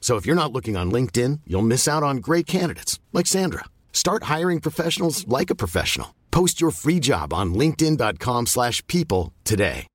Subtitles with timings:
[0.00, 3.64] So if you're not looking on LinkedIn, you'll miss out on great candidates like Sandra.
[3.92, 6.06] Start hiring professionals like a professional.
[6.30, 9.86] Post your free job on linkedin.com/people today.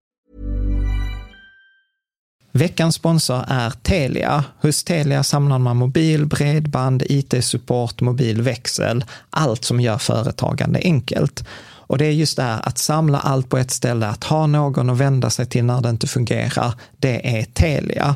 [2.56, 4.44] Veckans sponsor är Telia.
[4.62, 11.46] Hos Telia samlar man mobil, bredband, IT-support, mobilväxel, allt som gör företagande enkelt.
[11.88, 14.90] Och det är just det här att samla allt på ett ställe, att ha någon
[14.90, 18.16] att vända sig till när det inte fungerar, det är Telia.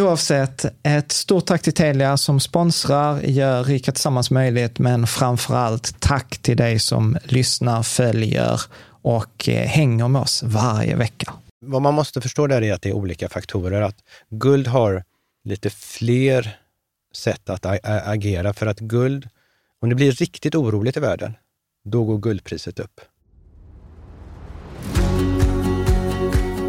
[0.00, 6.00] Oavsett, ett stort tack till Telia som sponsrar, gör Rika Tillsammans möjligt, men framför allt
[6.00, 8.60] tack till dig som lyssnar, följer
[9.02, 11.32] och eh, hänger med oss varje vecka.
[11.60, 13.82] Vad man måste förstå där är att det är olika faktorer.
[13.82, 13.96] Att
[14.30, 15.04] guld har
[15.44, 16.56] lite fler
[17.14, 19.28] sätt att agera för att guld,
[19.80, 21.34] om det blir riktigt oroligt i världen,
[21.84, 23.00] då går guldpriset upp.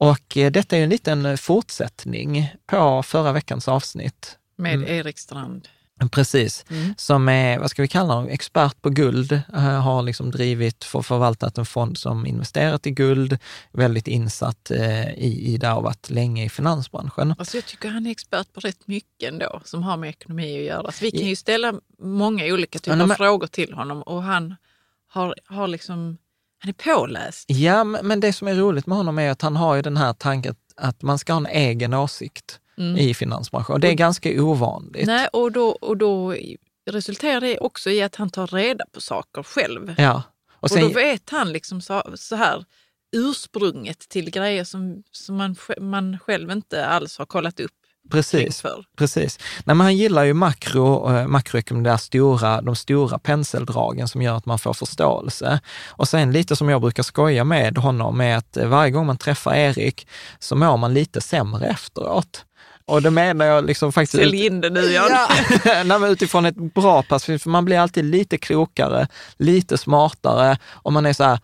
[0.00, 4.36] och eh, detta är en liten fortsättning på förra veckans avsnitt.
[4.56, 4.88] Med Mm.
[4.88, 5.68] Erik Strand.
[6.12, 6.94] Precis, Mm.
[6.98, 11.02] som är, vad ska vi kalla honom, expert på guld, eh, har liksom drivit, för
[11.02, 13.38] förvaltat en fond som investerat i guld,
[13.72, 17.34] väldigt insatt eh, i, i det och varit länge i finansbranschen.
[17.38, 20.64] Alltså jag tycker han är expert på rätt mycket ändå som har med ekonomi att
[20.66, 20.92] göra.
[20.92, 24.54] Så vi kan ju ställa många olika typer av frågor till honom och han
[25.08, 26.18] har, har liksom,
[26.60, 27.44] han är påläst.
[27.50, 30.12] Ja, men det som är roligt med honom är att han har ju den här
[30.12, 32.96] tanken att man ska ha en egen åsikt Mm.
[32.96, 35.06] i finansbranschen och det är ganska ovanligt.
[35.06, 36.34] Nej, och, då, och då
[36.90, 39.94] resulterar det också i att han tar reda på saker själv.
[39.98, 40.22] Ja.
[40.52, 42.64] Och Och, sen, då vet han liksom så, så här
[43.16, 47.72] ursprunget till grejer som, som man, man själv inte alls har kollat upp.
[48.10, 48.62] Precis.
[48.96, 49.38] Precis.
[49.64, 54.22] Nej, men han gillar ju makro, eh, makroekonomi, de, där stora, de stora penseldragen som
[54.22, 55.60] gör att man får förståelse.
[55.88, 59.18] Och sen lite som jag brukar skoja med honom är att eh, varje gång man
[59.18, 60.08] träffar Erik
[60.38, 62.44] så mår man lite sämre efteråt.
[62.90, 64.22] Och det menar jag liksom faktiskt...
[64.22, 65.10] Sälj in det nu Jan.
[65.64, 70.92] Ja, men utifrån ett bra perspektiv, för man blir alltid lite klokare, lite smartare och
[70.92, 71.38] man är så här,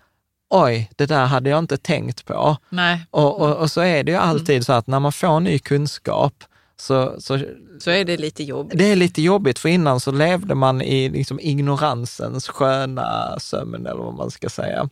[0.50, 2.56] oj, det där hade jag inte tänkt på.
[2.68, 3.06] Nej.
[3.10, 6.44] Och, och, och så är det ju alltid så att när man får ny kunskap
[6.78, 7.38] så, så,
[7.80, 8.78] Så är det lite jobbigt.
[8.78, 14.02] det är lite jobbigt, för innan så levde man i liksom ignoransens sköna sömn, eller
[14.02, 14.88] vad man ska säga.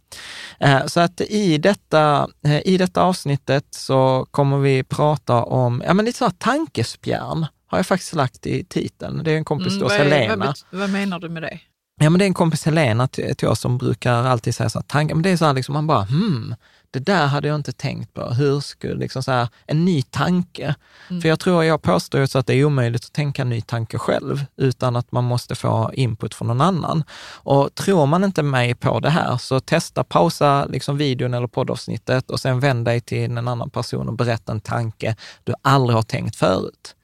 [0.61, 5.95] Eh, Så att i detta, eh, i detta avsnittet så kommer vi prata om, ja
[5.95, 9.21] men lite så här tankespjärn, har jag faktiskt lagt i titeln.
[9.25, 10.55] Det är en kompis till oss, Mm, vad, är- Helena.
[10.71, 11.59] vad, vad menar du med det?
[12.01, 14.79] Ja, men det är en kompis Helena till, till oss som brukar alltid säga så
[14.79, 16.55] här, tankar, men det är så här liksom, man bara, hmm,
[16.91, 18.27] det där hade jag inte tänkt på.
[18.27, 20.75] Hur skulle, liksom så här, en ny tanke.
[21.23, 23.61] För jag tror, jag påstår ju så att det är omöjligt att tänka en ny
[23.61, 27.05] tanke själv, utan att man måste få input från någon annan.
[27.33, 32.31] Och tror man inte mig på det här, så testa, pausa liksom videon eller poddavsnittet
[32.31, 36.03] och sen vänd dig till en annan person och berätta en tanke du aldrig har
[36.03, 36.97] tänkt förut.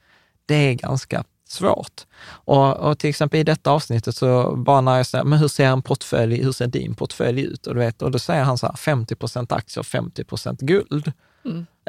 [0.45, 2.01] Det är ganska svårt.
[2.29, 5.65] Och, och till exempel i detta avsnittet så bara när jag säger, men hur ser
[5.65, 7.67] en portfölj, hur ser din portfölj ut?
[7.67, 11.11] Och, du vet, och då säger han så här, 50 procent aktier, 50 procent guld.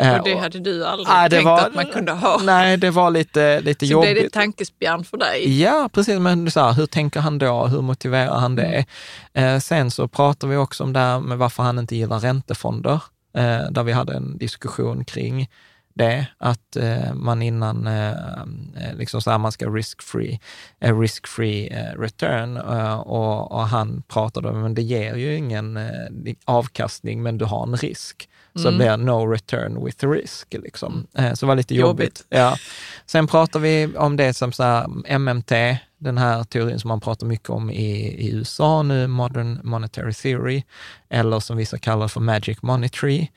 [0.01, 2.41] Eh, Och det hade du aldrig det tänkt var- att man kunde ha.
[2.45, 4.11] Nej, det var lite, lite så jobbigt.
[4.13, 5.61] blev det tankespjärn för dig.
[5.63, 6.19] Ja, precis.
[6.19, 7.67] Men så här, hur tänker han då?
[7.67, 8.85] Hur motiverar han det?
[9.33, 9.55] Mm.
[9.55, 13.01] Eh, sen så pratar vi också om det här med varför han inte gillar räntefonder,
[13.37, 15.49] eh, där vi hade en diskussion kring
[15.95, 20.39] det, att eh, man innan, eh, eh, liksom så här, man ska risk-free,
[20.81, 25.79] eh, risk-free eh, return eh, och, och han pratade om, men det ger ju ingen
[26.45, 28.29] avkastning, men du har en risk.
[28.55, 28.73] Så Mm.
[28.73, 30.55] det blir no return with risk.
[30.55, 31.07] Liksom.
[31.19, 32.05] Eh, så det var lite jobbigt.
[32.05, 32.27] Jobbigt.
[32.29, 32.57] Ja.
[33.07, 34.87] Sen pratar vi om det som så här,
[35.19, 37.93] MMT, den här teorin som man pratar mycket om i,
[38.27, 40.63] i USA nu, Modern Monetary Theory,
[41.11, 43.29] eller som vissa kallar för Magic Money Tree.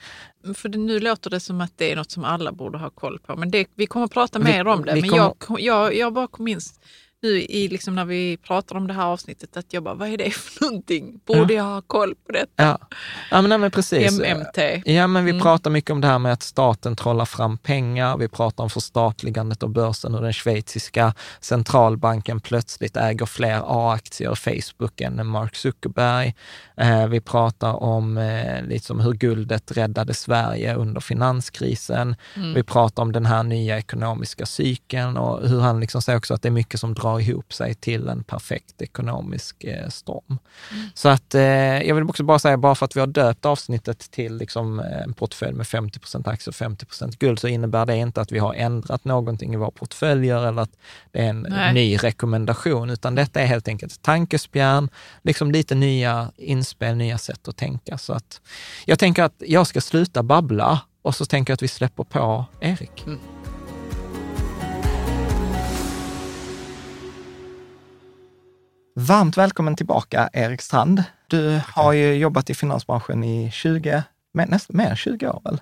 [0.53, 3.35] För nu låter det som att det är något som alla borde ha koll på.
[3.35, 4.91] Men det, vi kommer att prata Vi- mer om det.
[5.01, 6.59] Men kommer- jag, jag, jag bara in
[7.25, 10.17] nu i, liksom när vi pratar om det här avsnittet att jag bara, vad är
[10.17, 11.19] det för någonting?
[11.25, 12.47] Borde jag ha koll på detta?
[12.55, 12.77] Ja,
[13.31, 14.19] ja men, nej, men precis.
[14.19, 14.81] MMT.
[14.85, 15.41] Ja, men vi Mm.
[15.43, 18.17] pratar mycket om det här med att staten trollar fram pengar.
[18.17, 25.01] Vi pratar om förstatligandet av börsen och den schweiziska centralbanken plötsligt äger fler A-aktier Facebook
[25.01, 26.35] än Mark Zuckerberg.
[26.77, 32.15] Eh, vi pratar om eh, liksom hur guldet räddade Sverige under finanskrisen.
[32.35, 32.53] Mm.
[32.53, 36.41] Vi pratar om den här nya ekonomiska cykeln och hur han liksom säger också att
[36.41, 40.37] det är mycket som drar ihop sig till en perfekt ekonomisk eh, storm.
[40.93, 41.41] Så att eh,
[41.81, 45.01] jag vill också bara säga, bara för att vi har döpt avsnittet till liksom, eh,
[45.01, 48.53] en portfölj med 50% aktier och 50% guld, så innebär det inte att vi har
[48.53, 50.77] ändrat någonting i våra portföljer eller att
[51.11, 51.73] det är en Nej.
[51.73, 54.89] ny rekommendation, utan detta är helt enkelt tankespjärn,
[55.21, 57.97] liksom lite nya inspel, nya sätt att tänka.
[57.97, 58.41] Så att
[58.85, 62.45] jag tänker att jag ska sluta babbla och så tänker jag att vi släpper på
[62.61, 63.05] Erik.
[68.97, 71.03] Varmt välkommen tillbaka, Erik Strand.
[71.27, 74.03] Du har ju jobbat i finansbranschen i 20,
[74.33, 75.61] men nästan mer än 20 år väl?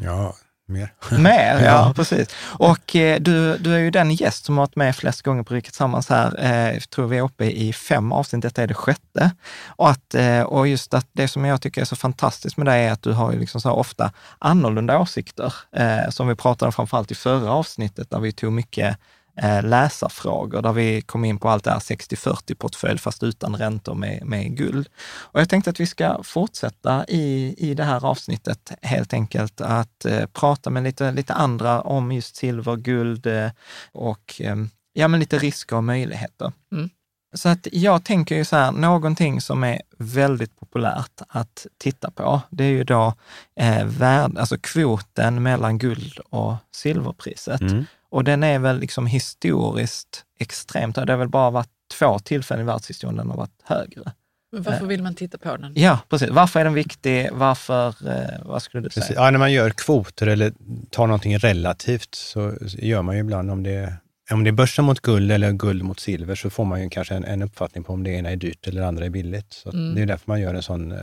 [0.00, 0.34] Ja,
[0.68, 0.92] mer.
[1.18, 1.92] Mer, ja, Ja.
[1.96, 2.28] precis.
[2.58, 5.54] Och eh, du, du är ju den gäst som har varit med flest gånger på
[5.54, 6.44] Riket Tillsammans här.
[6.74, 9.30] Eh, tror vi är uppe i fem avsnitt, detta är det sjätte.
[9.66, 12.86] Och, att, eh, och just att det som jag tycker är så fantastiskt med dig
[12.86, 16.72] är att du har ju liksom så ofta annorlunda åsikter, eh, som vi pratade om
[16.72, 18.96] framförallt i förra avsnittet, där vi tog mycket
[19.36, 23.94] eh, läsarfrågor, där vi kom in på allt det här 60-40 portfölj, fast utan räntor
[23.94, 24.88] med, med guld.
[25.20, 30.04] Och jag tänkte att vi ska fortsätta i, i det här avsnittet helt enkelt att
[30.04, 33.50] eh, prata med lite, lite andra om just silver, guld eh,
[33.92, 34.56] och eh,
[34.92, 36.52] ja, men lite risker och möjligheter.
[36.72, 36.90] Mm.
[37.34, 42.40] Så att jag tänker ju så här, någonting som är väldigt populärt att titta på,
[42.50, 43.14] det är ju då
[43.56, 47.60] eh, värd, alltså kvoten mellan guld och silverpriset.
[47.60, 47.84] Mm.
[48.12, 50.94] Och den är väl liksom historiskt extremt.
[50.94, 54.12] Det har väl bara varit två tillfällen i världshistorien den har varit högre.
[54.52, 55.72] Men varför vill man titta på den?
[55.76, 56.30] Ja, precis.
[56.30, 57.28] Varför är den viktig?
[57.32, 59.04] Varför, eh, vad skulle du Precis.
[59.04, 59.20] säga?
[59.20, 60.52] Ja, när man gör kvoter eller
[60.90, 63.94] tar någonting relativt så gör man ju ibland om det,
[64.30, 67.14] om det är börsen mot guld eller guld mot silver så får man ju kanske
[67.14, 69.52] en, en uppfattning på om det ena är dyrt eller det andra är billigt.
[69.52, 69.94] Så Mm.
[69.94, 70.98] Det är därför man gör en sån, eh,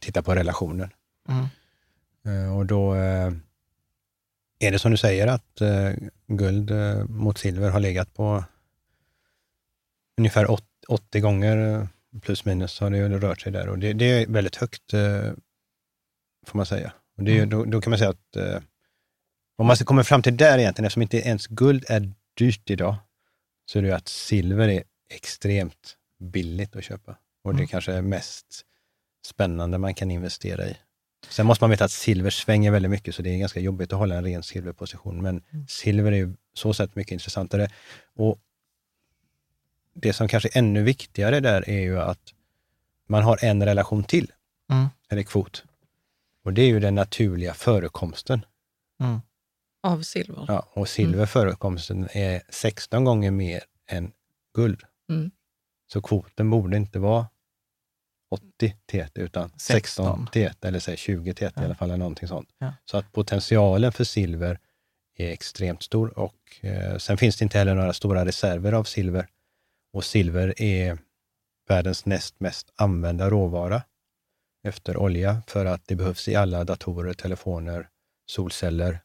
[0.00, 0.90] titta på relationen.
[1.28, 1.46] Mm.
[2.46, 3.30] Eh, Och då eh,
[4.58, 5.92] är det som du säger att eh,
[6.26, 8.44] guld eh, mot silver har legat på
[10.18, 11.86] ungefär åt- 80 gånger eh,
[12.20, 15.32] plus minus har det rört sig där och det, det är väldigt högt eh,
[16.46, 16.92] får man säga.
[17.16, 18.60] Och det ju- då, då kan man säga att eh,
[19.56, 22.96] om man komma fram till där egentligen, eftersom inte ens guld är dyrt idag,
[23.66, 27.16] så är det ju att silver är extremt billigt att köpa.
[27.44, 27.68] Och det Mm.
[27.68, 28.62] kanske är mest
[29.26, 30.76] spännande man kan investera i.
[31.28, 33.98] Sen måste man veta att silver svänger väldigt mycket, så det är ganska jobbigt att
[33.98, 35.22] hålla en ren silverposition.
[35.22, 37.68] Men silver är ju så sätt mycket intressantare.
[38.16, 38.38] Och
[39.94, 42.34] det som kanske är ännu viktigare där är ju att
[43.06, 44.32] man har en relation till,
[44.70, 44.86] Mm.
[45.08, 45.64] eller kvot.
[46.44, 48.44] Och det är ju den naturliga förekomsten.
[49.00, 49.20] Mm.
[49.82, 50.44] Av silver.
[50.48, 54.12] Ja, och silverförekomsten är 16 gånger mer än
[54.54, 54.82] guld.
[55.08, 55.30] Mm.
[55.86, 57.26] Så kvoten borde inte vara
[58.34, 62.48] 80 TT utan 16 TT eller säg 20 TT i alla fall, eller någonting sånt.
[62.58, 62.72] Ja.
[62.84, 64.58] Så att potentialen för silver
[65.16, 69.26] är extremt stor och eh, sen finns det inte heller några stora reserver av silver.
[69.92, 70.98] Och silver är
[71.68, 73.82] världens näst mest använda råvara
[74.64, 77.88] efter olja för att det behövs i alla datorer, telefoner,
[78.26, 79.00] solceller.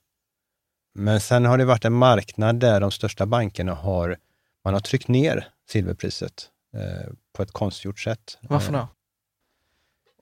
[0.96, 4.18] Men sen har det varit en marknad där de största bankerna har,
[4.64, 8.38] man har tryckt ner silverpriset eh, på ett konstgjort sätt.
[8.42, 8.88] Varför då?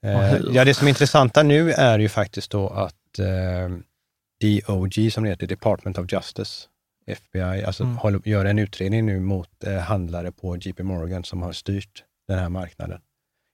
[0.02, 0.50] Eh, hur?
[0.54, 3.68] ja, det som är intressanta nu är ju faktiskt då att eh,
[4.40, 6.66] DOJ, som det heter, Department of Justice,
[7.06, 7.96] FBI, alltså Mm.
[7.96, 12.38] håller, gör en utredning nu mot eh, handlare på JP Morgan som har styrt den
[12.38, 13.00] här marknaden.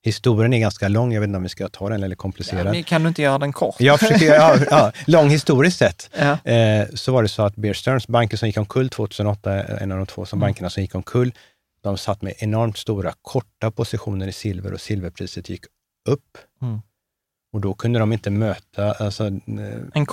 [0.04, 2.64] Historien är ganska lång, jag vet inte om vi ska ta den eller Ja, komplicerad.
[2.66, 3.74] men kan du inte göra den kort?
[3.78, 6.50] Jag försöker, ja, ja, lång historiskt sett, Ja.
[6.52, 9.98] eh, så var det så att Bear Stearns, banken som gick omkull 2008, en av
[9.98, 10.46] de två som Mm.
[10.46, 11.32] bankerna som gick omkull,
[11.82, 15.64] de satt med enormt stora korta positioner i silver och silverpriset gick
[16.08, 16.38] upp.
[16.62, 16.80] Mm.
[17.52, 19.32] Och då kunde de inte möta, alltså, eh,
[19.94, 20.06] En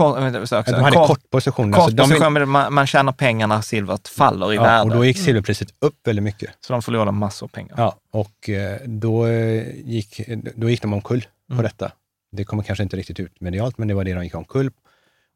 [0.47, 1.71] så också, de en hade kort, kort position.
[1.71, 4.89] kort alltså, de, position, men man, man tjänar när silvret faller i ja, värde.
[4.89, 6.49] och då gick silverpriset upp väldigt mycket.
[6.59, 7.75] Så de förlorar massor av pengar.
[7.77, 10.21] Ja, och eh, då, eh, gick,
[10.55, 11.63] då gick de omkull på Mm.
[11.63, 11.91] detta.
[12.31, 14.71] Det kommer kanske inte riktigt ut medialt, men det var det de gick omkull.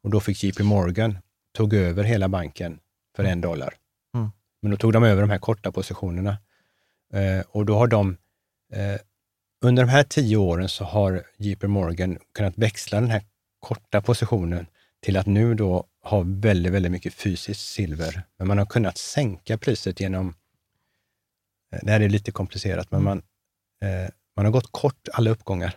[0.02, 1.18] Och då fick JP Morgan,
[1.56, 2.78] tog över hela banken
[3.16, 3.74] för en dollar.
[4.14, 4.30] Mm.
[4.62, 6.36] Men då tog de över de här korta positionerna.
[7.12, 8.16] Eh, och då har de,
[8.72, 9.00] eh,
[9.64, 13.22] under de här tio åren så har JP Morgan kunnat växla den här
[13.60, 14.66] korta positionen
[15.02, 18.22] till att nu då ha väldigt, väldigt mycket fysiskt silver.
[18.38, 20.34] Men man har kunnat sänka priset genom
[21.72, 23.22] Eh, Det här är lite komplicerat, men man,
[23.82, 25.74] eh, man har gått kort alla uppgångar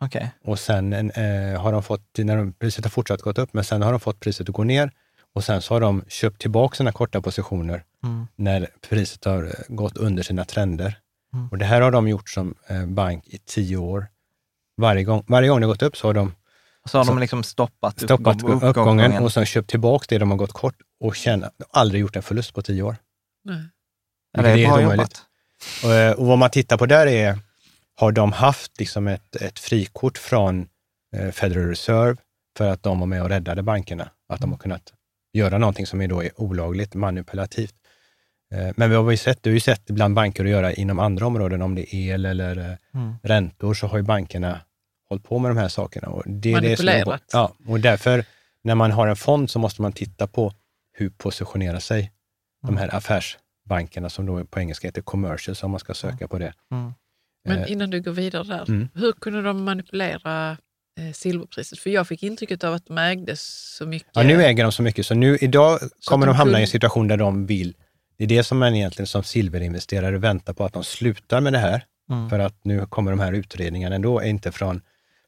[0.00, 0.30] Okej.
[0.44, 3.82] och sen eh, har de fått, när de, priset har fortsatt gått upp, men sen
[3.82, 4.92] har de fått priset att gå ner
[5.34, 8.26] och sen så har de köpt tillbaka sina korta positioner Mm.
[8.36, 10.98] när priset har eh, gått under sina trender.
[11.34, 11.48] Mm.
[11.48, 14.06] Och det här har de gjort som eh, bank i tio år.
[14.76, 16.34] Varje gång, varje gång det har gått upp så har de
[16.88, 20.30] Så har Så- de liksom stoppat, stoppat uppgång- uppgången och sen köpt tillbaka det de
[20.30, 22.96] har gått kort och tjänat, aldrig gjort en förlust på tio år.
[23.44, 23.62] Nej.
[24.32, 25.22] Ja, det är bra jobbat.
[25.84, 27.38] Och, eh, och vad man tittar på där är,
[27.96, 30.68] har de haft liksom ett, ett frikort från
[31.16, 32.16] eh, Federal Reserve
[32.56, 34.10] för att de var med och räddade bankerna?
[34.28, 34.92] Att de har kunnat
[35.32, 37.74] göra någonting som är, då är olagligt, manipulativt.
[38.54, 40.98] Eh, men vi har ju sett, du har ju sett bland banker att göra inom
[40.98, 43.14] andra områden, om det är el eller eh, Mm.
[43.22, 44.60] räntor, så har ju bankerna
[45.08, 46.08] hållit på med de här sakerna.
[46.08, 48.24] Och det är det som är, ja, och därför,
[48.64, 50.52] när man har en fond så måste man titta på
[50.92, 52.12] hur positionerar sig
[52.66, 56.52] de här affärsbankerna som då på engelska heter commercials, om man ska söka på det.
[56.72, 56.92] Mm.
[57.44, 58.88] Men Eh, innan du går vidare där, Mm.
[58.94, 60.56] hur kunde de manipulera
[61.14, 61.78] silverpriset?
[61.78, 64.08] För jag fick intrycket av att de ägde så mycket.
[64.12, 67.08] Ja, nu äger de så mycket, så nu idag kommer de hamna i en situation
[67.08, 67.74] där de vill,
[68.20, 71.58] det är det som man egentligen som silverinvesterare väntar på, att de slutar med det
[71.58, 71.84] här.
[72.10, 72.30] Mm.
[72.30, 74.80] För att nu kommer de här utredningarna ändå, inte från,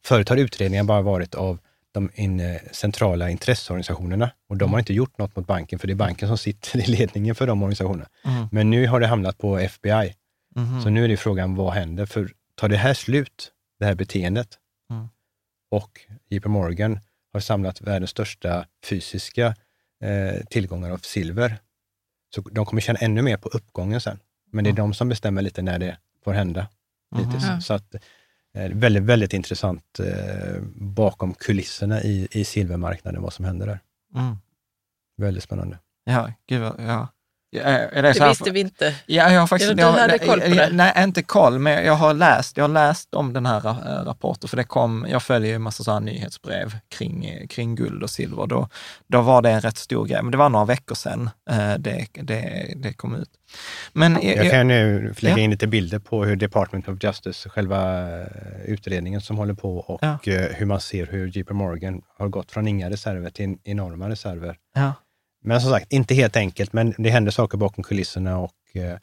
[0.04, 1.58] förut har utredningar bara varit av
[1.92, 5.92] de in, eh, centrala intresseorganisationerna och de har inte gjort något mot banken, för det
[5.92, 8.08] är banken som sitter i ledningen för de organisationerna.
[8.24, 8.48] Mm.
[8.52, 10.14] Men nu har det hamnat på FBI,
[10.54, 10.82] Mhm.
[10.82, 12.06] så nu är det frågan, vad händer?
[12.06, 14.58] För tar det här slut, det här beteendet,
[14.90, 15.08] Mm.
[15.70, 17.00] och JP Morgan
[17.32, 19.54] har samlat världens största fysiska
[20.02, 21.56] eh, tillgångar av silver,
[22.34, 24.18] så de kommer tjäna ännu mer på uppgången sen.
[24.52, 24.82] Men det är Mm.
[24.90, 26.66] de som bestämmer lite när det får hända.
[27.16, 27.44] Hittills.
[27.48, 27.60] Mhm.
[27.60, 27.94] Så att,
[28.54, 33.80] eh, väldigt, väldigt intressant eh, bakom kulisserna i, i silvermarknaden, vad som händer där.
[34.14, 34.36] Mm.
[35.16, 35.78] Väldigt spännande.
[36.04, 37.08] Ja, gud vad, ja.
[37.54, 38.94] Ja, Är det, det visste vi inte.
[39.06, 39.76] Ja, jag har faktiskt...
[39.76, 40.68] Du hade koll på det?
[40.72, 44.48] Nej, inte koll, men jag har läst, jag har läst om den här äh, rapporten,
[44.48, 48.10] för det kom, jag följer ju en massa sådana nyhetsbrev kring, eh, kring guld och
[48.10, 48.46] silver.
[48.46, 48.68] Då,
[49.06, 52.06] då var det en rätt stor grej, men det var några veckor sedan eh, det,
[52.12, 53.30] det, det kom ut.
[53.92, 55.42] Men eh, Jag kan nu lägga Ja.
[55.44, 58.26] in lite bilder på hur Department of Justice, själva eh,
[58.64, 60.18] utredningen som håller på och Ja.
[60.32, 64.56] eh, hur man ser hur JP Morgan har gått från inga reserver till enorma reserver.
[64.74, 64.92] ja,
[65.42, 68.98] Men som sagt, inte helt enkelt, men det händer saker bakom kulisserna och eh,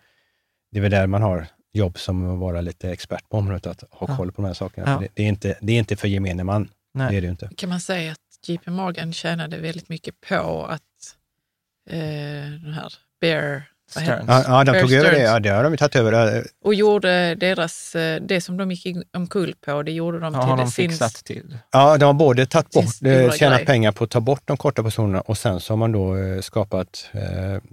[0.72, 3.84] det är väl där man har jobb som att vara lite expert på området, att
[3.91, 4.17] ha Ja.
[4.17, 4.91] koll på de här sakerna.
[4.91, 5.00] Ja.
[5.00, 7.12] Det, det, är inte, det är inte för gemene man, nej.
[7.12, 7.50] det är det inte.
[7.58, 11.15] Kan man säga att JP Morgan tjänade väldigt mycket på att
[11.89, 12.00] eh,
[12.63, 14.25] den här Bear Stearns.
[14.27, 16.43] Ja, ja de tog över det, ja, det har de ju tagit över.
[16.65, 20.58] Och gjorde deras, eh, det som de gick omkull på, det gjorde de Ja, har
[20.58, 20.89] till de sin...
[20.89, 21.58] fixat till.
[21.72, 23.65] Ja, de har både tagit bort, eh, tjänat grej.
[23.65, 26.41] pengar på att ta bort de korta positionerna och sen så har man då eh,
[26.41, 27.22] skapat eh,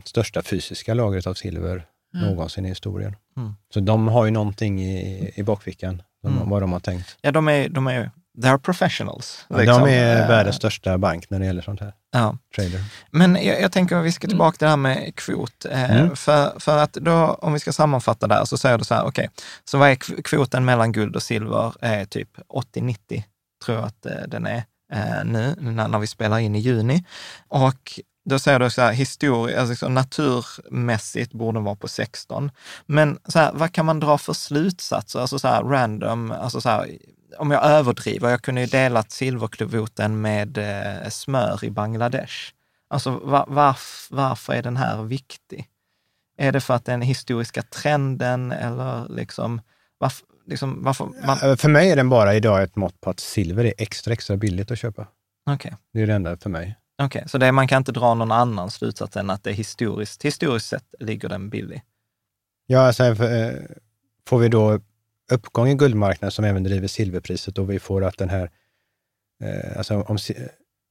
[0.04, 2.28] största fysiska lagret av silver Mm.
[2.28, 3.16] någonsin i historien.
[3.37, 3.54] Mm.
[3.75, 6.49] Så de har ju någonting i, i bakfickan, Mm.
[6.49, 7.16] vad de har tänkt.
[7.23, 9.47] Ja, de är, de är they're professionals.
[9.49, 9.83] Ja, liksom.
[9.85, 11.93] de är Eh, världens största bank när det gäller sånt här.
[12.12, 12.37] Ja.
[12.57, 12.85] Trader.
[13.11, 15.64] Men jag, jag tänker att vi ska tillbaka till det här med kvot.
[15.71, 16.16] Eh, Mm.
[16.16, 17.12] för, för att då,
[17.43, 19.31] om vi ska sammanfatta där, så säger du så här, okej,
[19.64, 21.73] så vad är kv- kvoten mellan guld och silver?
[21.81, 22.28] Är typ
[22.75, 23.23] 80-90,
[23.64, 27.05] tror jag att eh, den är eh, nu, när, när vi spelar in i juni.
[27.49, 32.50] Och då säger du så här, historia, alltså så naturmässigt borde den vara på 16.
[32.87, 35.21] Men så här, vad kan man dra för slutsatser?
[35.21, 36.90] Alltså så här random, alltså så här,
[37.38, 42.35] om jag överdriver, jag kunde ju delat silverkvoten med eh, smör i Bangladesh.
[42.88, 45.68] Alltså var, varf, varför är den här viktig?
[46.38, 49.61] Är det för att den historiska trenden eller liksom,
[49.99, 53.64] varför, liksom, varför man, För mig är den bara idag ett mått på att silver
[53.64, 55.06] är extra, extra billigt att köpa.
[55.50, 55.76] okej.
[55.92, 56.76] Det är det enda för mig.
[57.02, 60.68] Okej, så det, man kan inte dra någon annan slutsats än att det historiskt, historiskt
[60.68, 61.83] sett ligger den billig?
[62.66, 63.14] Ja, alltså,
[64.28, 64.80] får vi då
[65.33, 68.50] uppgång i guldmarknaden som även driver silverpriset och vi får att den här,
[69.45, 70.18] eh, alltså om,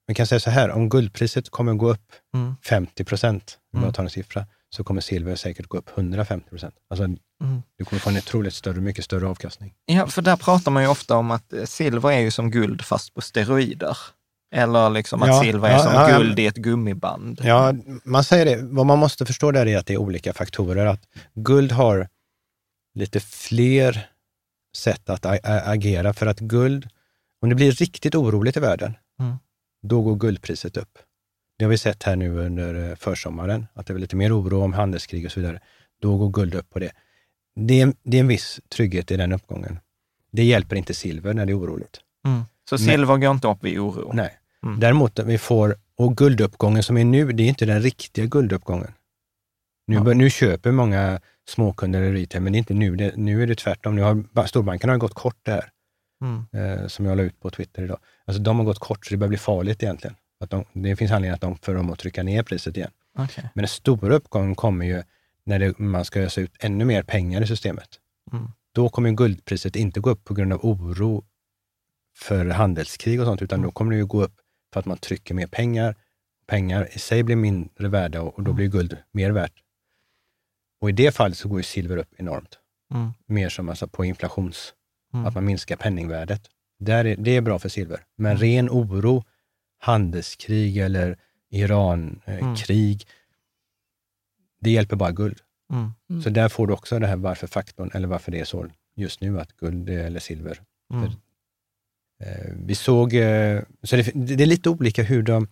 [0.08, 2.56] vi kan säga så här, om guldpriset kommer gå upp Mm.
[2.66, 3.88] 50 procent, om Mm.
[3.88, 6.76] jag tar en siffra, så kommer silver säkert gå upp 150 procent.
[6.90, 7.62] Alltså, Mm.
[7.78, 9.74] du kommer få en otroligt större, mycket större avkastning.
[9.86, 12.82] Ja, för där pratar man ju ofta om att eh, silver är ju som guld
[12.86, 13.98] fast på steroider.
[14.56, 16.18] Eller liksom att Ja, silver är ja, som ja.
[16.18, 17.42] guld i ett gummiband.
[17.44, 17.74] Ja,
[18.04, 18.58] man säger det.
[18.64, 20.86] Vad man måste förstå där är att det är olika faktorer.
[20.86, 21.02] Att
[21.34, 22.08] guld har
[22.94, 24.10] lite fler
[24.76, 26.88] sätt att agera för att guld,
[27.42, 29.36] om det blir riktigt oroligt i världen, Mm.
[29.84, 30.98] då går guldpriset upp.
[31.58, 34.62] Det har vi sett här nu under eh, försommaren, att det är lite mer oro
[34.62, 35.60] om handelskrig och så vidare.
[36.02, 36.92] Då går guld upp på det.
[37.56, 39.80] Det är, det är en viss trygghet i den uppgången.
[40.32, 42.00] Det hjälper inte silver när det är oroligt.
[42.26, 42.42] Mm.
[42.70, 44.12] Så Men- silver går inte upp vid oro?
[44.14, 44.38] Nej.
[44.64, 44.80] Mm.
[44.80, 48.92] Däremot vi får, och gulduppgången som är nu, det är inte den riktiga gulduppgången.
[49.88, 50.04] Nu, Ja.
[50.04, 52.96] nu köper många småkunder eller retail, men det är inte nu.
[52.96, 53.96] Det, nu är det tvärtom.
[53.96, 55.70] Nu har, ba- storbankerna har gått kort det här,
[56.22, 56.46] Mm.
[56.82, 58.00] eh, som jag la ut på Twitter idag.
[58.26, 60.16] Alltså de har gått kort, så det börjar bli farligt egentligen.
[60.40, 62.92] Att de, det finns anledning att de, för dem att trycka ner priset igen.
[63.18, 63.50] Okej.
[63.54, 65.04] Men den stora uppgången kommer ju
[65.44, 67.90] när det, man ska ösa ut ännu mer pengar i systemet.
[68.34, 68.48] Mm.
[68.74, 71.26] Då kommer guldpriset inte gå upp på grund av oro
[72.18, 74.36] för handelskrig och sånt, utan då kommer det ju gå upp
[74.74, 75.96] för att man trycker mer pengar.
[76.48, 79.54] Pengar i sig blir mindre värda och och då blir guld mer värt.
[80.86, 82.60] Och i det fallet så går ju silver upp enormt.
[82.94, 83.12] Mm.
[83.26, 84.74] Mer som alltså på inflations...
[85.14, 85.26] Mm.
[85.26, 86.50] Att man minskar penningvärdet.
[86.80, 88.04] Där är, det är bra för silver.
[88.18, 88.42] Men Mm.
[88.42, 89.24] ren oro,
[89.78, 91.18] handelskrig eller
[91.50, 93.08] Iran-krig,
[94.62, 95.42] det hjälper bara guld.
[95.74, 95.92] Mm.
[96.10, 96.22] Mm.
[96.22, 99.22] Så där får du också det här varför faktorn, eller varför det är så just
[99.22, 100.62] nu, att guld eller silver.
[100.94, 101.06] Mm.
[102.24, 105.48] Eh, vi såg, eh, så det, det är lite olika hur de,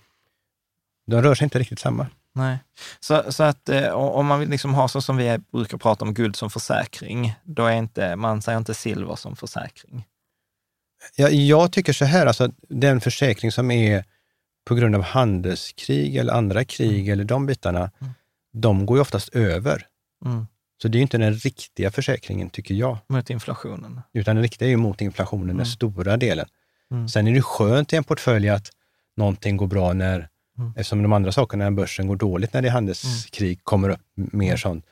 [1.08, 2.08] de rör sig inte riktigt samma.
[2.36, 2.58] Nej.
[3.00, 6.14] Så, så att eh, om man vill liksom ha så som vi brukar prata om
[6.14, 10.06] guld som försäkring, då är inte, man säger inte silver som försäkring.
[11.16, 14.06] Jag, jag tycker så här, alltså den försäkring som är
[14.66, 18.14] på grund av handelskrig eller andra krig eller de bitarna, Mm.
[18.54, 19.88] de går ju oftast över.
[20.26, 20.48] Mm.
[20.82, 22.98] Så det är ju inte den riktiga försäkringen, tycker jag.
[23.08, 24.02] Mot inflationen.
[24.14, 25.58] Utan den riktiga är ju mot inflationen, Mm.
[25.58, 26.48] den stora delen.
[26.92, 27.10] Mm.
[27.10, 28.70] Sen är det skönt i en portfölj att
[29.18, 30.70] någonting går bra när, Mm.
[30.72, 34.46] eftersom de andra sakerna, när börsen går dåligt när det är handelskrig, kommer upp mer
[34.48, 34.58] Mm.
[34.58, 34.86] sånt.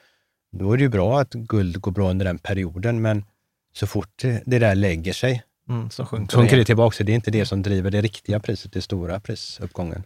[0.52, 3.26] Då är det ju bra att guld går bra under den perioden, men
[3.74, 4.10] så fort
[4.46, 5.90] det, där lägger sig, Mm.
[5.90, 6.66] Så sjunker, sjunker det.
[6.66, 6.98] tillbaka.
[6.98, 10.04] Så det är inte det som driver det riktiga priset, det stora prisuppgången.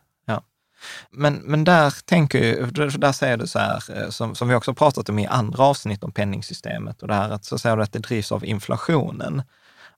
[1.11, 2.65] Men, men där tänker ju,
[2.97, 6.03] där säger du så här, eh, som, som vi också pratat om i andra avsnitt
[6.03, 9.41] om penningsystemet och det här, att så säger du att det drivs av inflationen.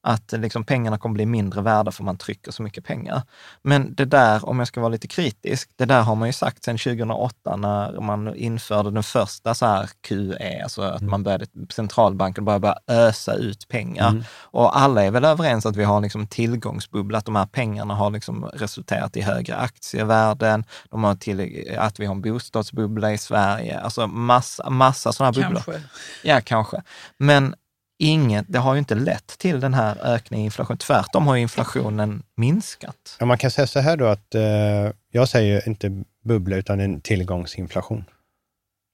[0.07, 3.21] Att liksom pengarna kommer bli mindre värda för man trycker så mycket pengar.
[3.61, 6.63] Men det där, om jag ska vara lite kritisk, det där har man ju sagt
[6.63, 12.45] sedan 2008 när man införde den första så här QE, alltså att man började, centralbanken
[12.45, 14.09] började bara ösa ut pengar.
[14.09, 14.23] Mm.
[14.41, 17.93] Och alla är väl överens att vi har liksom en tillgångsbubbla, att de här pengarna
[17.93, 23.17] har liksom resulterat i högre aktievärden, de har till, att vi har en bostadsbubbla i
[23.17, 25.61] Sverige, alltså massa, massa sådana här bubblor.
[25.63, 25.89] Kanske.
[26.23, 26.81] Ja, kanske.
[27.17, 27.55] Men
[27.97, 30.77] inget, det har ju inte lett till den här ökningen i inflation.
[30.77, 33.17] Tvärtom har inflationen minskat.
[33.19, 37.01] Ja, man kan säga så här då att eh, jag säger inte bubbla utan en
[37.01, 38.05] tillgångsinflation.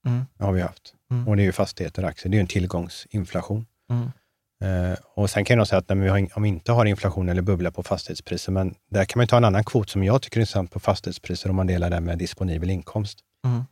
[0.08, 0.26] Mm.
[0.38, 0.94] Det har vi haft.
[1.12, 1.28] Mm.
[1.28, 2.32] Och det är ju fastigheter och aktier.
[2.32, 3.66] Det är ju en tillgångsinflation.
[3.90, 4.12] Mm.
[4.64, 7.42] Eh, och sen kan jag säga att vi har, om vi inte har inflation eller
[7.42, 10.42] bubbla på fastighetspriser, men där kan man ta en annan kvot som jag tycker är
[10.42, 13.20] intressant på fastighetspriser om man delar det med disponibel inkomst.
[13.46, 13.64] Mm.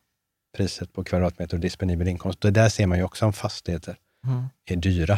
[0.57, 2.45] Priset på kvadratmeter och disponibel inkomst.
[2.45, 3.95] Och där ser man ju också om fastigheter
[4.27, 4.43] Mm.
[4.69, 5.13] är dyra.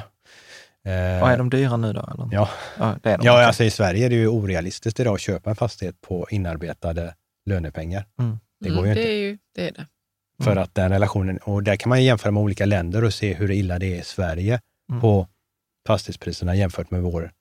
[0.85, 1.99] Eh, Och är de dyra nu då?
[1.99, 2.27] Eller?
[2.31, 3.25] Ja, ja, det är de.
[3.25, 7.15] ja alltså i Sverige är det ju orealistiskt idag att köpa en fastighet på inarbetade
[7.45, 8.05] lönepengar.
[8.19, 8.39] Mm.
[8.59, 9.01] Det går ju Mm, inte.
[9.01, 9.67] det är ju det.
[9.67, 9.85] Är det.
[10.43, 13.51] För att den relationen, och där kan man jämföra med olika länder och se hur
[13.51, 15.01] illa det är i Sverige Mm.
[15.01, 15.27] på
[15.87, 17.31] fastighetspriserna jämfört med vår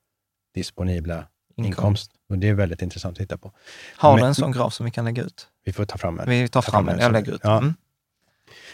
[0.54, 1.24] disponibla
[1.56, 2.10] inkomst.
[2.28, 3.52] Och det är väldigt intressant att titta på.
[3.96, 5.48] Har du en sån graf som vi kan lägga ut?
[5.64, 6.30] Vi får ta fram en.
[6.30, 7.40] Vi tar Ta fram fram den, en jag lägger ut.
[7.44, 7.58] ja.
[7.58, 7.74] Mm.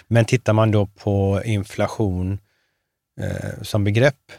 [0.07, 2.38] Men tittar man då på inflation
[3.18, 4.33] eh, som begrepp,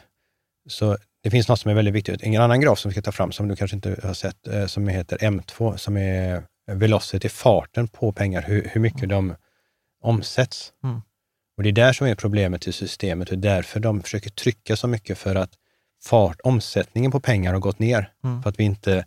[0.68, 2.22] så det finns något som är väldigt viktigt.
[2.22, 4.66] En annan graf som vi ska ta fram, som du kanske inte har sett, eh,
[4.66, 9.34] som heter M2, som är velocity, farten på pengar, hur, hur mycket de
[10.02, 10.72] omsätts.
[10.84, 11.00] Mm.
[11.56, 14.86] Och det är där som är problemet i systemet och därför de försöker trycka så
[14.88, 15.50] mycket för att
[16.04, 18.42] fart, omsättningen på pengar har gått ner, Mm.
[18.42, 19.04] för att vi inte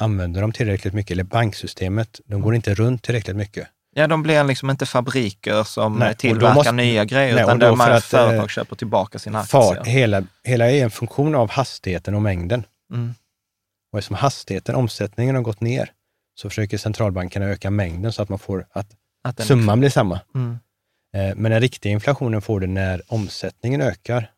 [0.00, 3.68] använder dem tillräckligt mycket, eller banksystemet, de går inte runt tillräckligt mycket.
[3.94, 7.84] Ja, de blir liksom inte fabriker som Nej, tillverkar måste- nya grejer, Nej, utan för
[7.84, 9.62] här att, eh, företag köper tillbaka sina aktier.
[9.62, 12.64] Fart, hela, hela är en funktion av hastigheten och mängden.
[12.92, 13.14] Mm.
[13.92, 15.92] Och eftersom hastigheten, omsättningen har gått ner,
[16.34, 18.86] så försöker centralbankerna öka mängden så att man får att
[19.24, 20.20] Att summan blir samma.
[20.34, 20.58] Mm.
[21.16, 24.30] Eh, Men den riktiga inflationen får du när omsättningen ökar.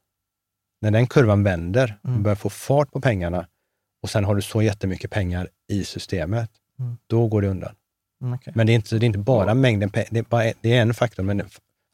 [0.83, 2.23] När den kurvan vänder och Mm.
[2.23, 3.47] börjar få fart på pengarna
[4.03, 6.97] och sen har du så jättemycket pengar i systemet, Mm.
[7.07, 7.75] då går det undan.
[8.25, 8.53] Mm, okej.
[8.57, 11.23] Men det är inte, det är inte bara mängden pengar, det det är en faktor,
[11.23, 11.43] men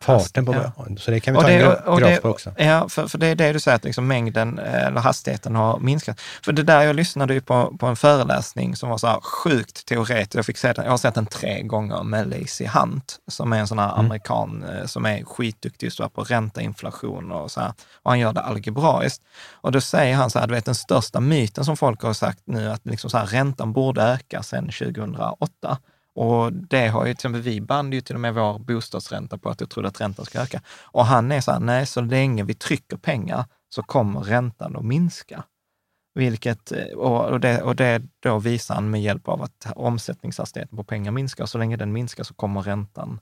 [0.05, 0.73] farten på Ja.
[0.99, 2.53] Så det kan vi Och ta en det- och graf det- på också.
[2.59, 6.21] Ja, för, för det är det du säger, att liksom mängden eller hastigheten har minskat.
[6.21, 9.87] För det där, jag lyssnade ju på, på en föreläsning som var så här sjukt
[9.87, 10.35] teoretisk.
[10.35, 13.59] Jag, fick se den, jag har sett den tre gånger med Lacey Hunt, som är
[13.59, 13.99] en sån här Mm.
[14.07, 17.73] amerikan eh, som är skitduktig just på ränta, inflation och så här.
[18.03, 19.23] Och han gör det algebraiskt.
[19.53, 22.41] Och då säger han så här, du vet den största myten som folk har sagt
[22.45, 25.79] nu, att liksom så här, räntan borde öka sedan 2008.
[26.15, 29.49] Och det har ju till exempel, vi band ju till och med vår bostadsränta på
[29.51, 30.63] att jag trodde att räntan skulle öka.
[30.83, 34.85] Och han är så här, nej, så länge vi trycker pengar så kommer räntan att
[34.85, 35.45] minska.
[36.15, 40.85] Vilket, eh, och, det, och det då visar han med hjälp av att omsättningshastigheten på
[40.85, 41.47] pengar minskar.
[41.47, 43.21] Så länge den minskar så kommer räntan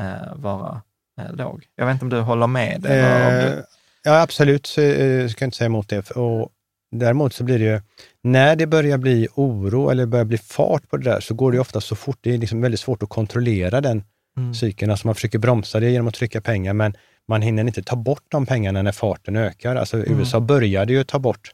[0.00, 0.82] eh, vara
[1.20, 1.66] eh, låg.
[1.76, 2.86] Jag vet inte om du håller med?
[2.86, 3.64] Eller om Eh, du,
[4.02, 6.10] ja, absolut, så, eh, ska jag inte säga emot det.
[6.10, 6.52] Och
[6.90, 7.80] däremot så blir det ju,
[8.22, 11.58] när det börjar bli oro eller börjar bli fart på det där, så går det
[11.60, 12.18] ofta så fort.
[12.20, 14.04] Det är liksom väldigt svårt att kontrollera den
[14.36, 14.90] mm, cykeln.
[14.90, 16.96] Alltså man försöker bromsa det genom att trycka pengar, men
[17.28, 19.76] man hinner inte ta bort de pengarna när farten ökar.
[19.76, 20.18] Alltså Mm.
[20.18, 21.50] USA började ju ta bort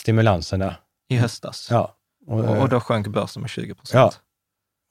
[0.00, 0.76] stimulanserna.
[1.08, 1.68] I höstas.
[1.70, 1.94] Ja.
[2.26, 3.74] Och, Och, och då sjönk börsen med 20 Ja.
[3.74, 4.20] procent.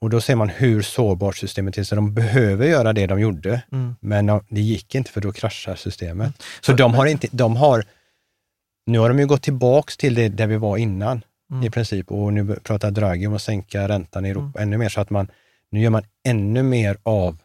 [0.02, 3.62] och då ser man hur sårbart systemet är, så de behöver göra det de gjorde.
[3.72, 3.96] Mm.
[4.00, 6.44] Men de- det gick inte för då kraschar systemet.
[6.62, 7.86] Så de har inte, de har,
[8.86, 11.22] nu har de ju gått tillbaks till det där vi var innan
[11.54, 11.64] Mm.
[11.68, 15.02] i princip och nu pratar Draghi om att sänka räntan i Europa ännu mer så
[15.02, 15.32] att man,
[15.70, 17.38] nu gör man ännu mer av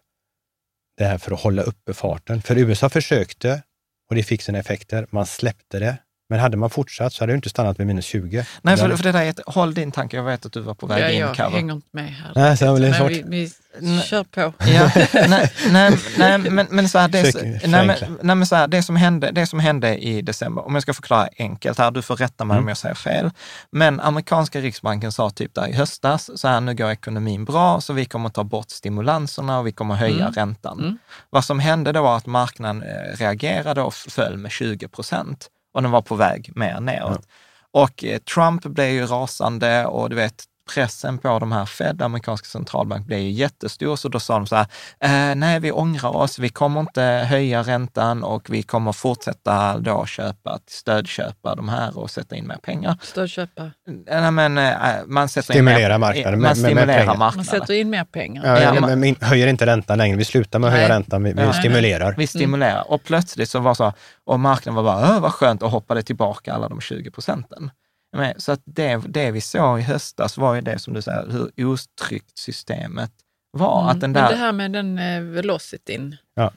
[0.96, 2.42] det här för att hålla uppe farten.
[2.42, 3.62] För USA försökte
[4.08, 5.96] och det fick sina effekter, man släppte det.
[6.30, 8.44] Men hade man fortsatt så hade det inte stannat vid minus 20.
[8.62, 10.74] Nej, för, för det där är ett, håll din tanke, jag vet att du var
[10.74, 12.32] på väg Ja, in, jag hänger inte med här.
[12.34, 13.10] Nej, så men svårt.
[13.10, 14.02] vi, vi Nej.
[14.02, 14.52] kör på.
[14.58, 14.90] Ja,
[15.28, 18.82] nej, nej, nej, men, men, så här, det, nej, men, nej, men så här, det,
[18.82, 22.16] som hände, det som hände i december, om jag ska förklara enkelt här, du får
[22.16, 22.64] rätta mig Mm.
[22.64, 23.30] om jag säger fel,
[23.70, 27.92] men amerikanska riksbanken sa typ där i höstas, så här nu går ekonomin bra, så
[27.92, 30.32] vi kommer ta bort stimulanserna och vi kommer höja Mm.
[30.32, 30.78] räntan.
[30.80, 30.98] Mm.
[31.30, 35.82] Vad som hände då var att marknaden eh, reagerade och föll med 20 procent och
[35.82, 37.28] den var på väg mer neråt.
[37.70, 42.46] Och eh, Trump blev ju rasande och du vet, pressen på de här Fed, amerikanska
[42.46, 43.96] centralbank, blev ju jättestor.
[43.96, 44.66] Så då sa de så här,
[45.00, 50.06] eh, nej vi ångrar oss, vi kommer inte höja räntan och vi kommer fortsätta då
[50.06, 52.96] köpa, stödköpa de här och sätta in mer pengar.
[53.02, 53.62] Stödköpa.
[54.08, 54.72] Eh, Nej, men, eh,
[55.06, 57.06] man sätter Stimulera in mer, marknaden Man med- med- med stimulerar pengar.
[57.06, 57.44] Man marknaden.
[57.60, 58.46] sätter in mer pengar.
[58.46, 60.16] Ja, Ja, man- men höjer inte räntan längre.
[60.16, 60.96] Vi slutar med att höja Nej.
[60.96, 61.52] räntan, vi, vi Ja.
[61.52, 62.14] stimulerar.
[62.18, 62.90] Vi stimulerar.
[62.90, 63.92] Och plötsligt så var så,
[64.24, 67.70] och marknaden var bara, "Åh, vad skönt, och hoppade tillbaka alla de 20 procenten.
[68.16, 71.26] Men, så att det, det vi såg i höstas var ju det som du säger,
[71.30, 73.12] hur otryggt systemet
[73.50, 73.80] var.
[73.80, 73.88] Mm.
[73.90, 76.16] Att den Men det där, här med den eh, velocityn.
[76.34, 76.52] Ja.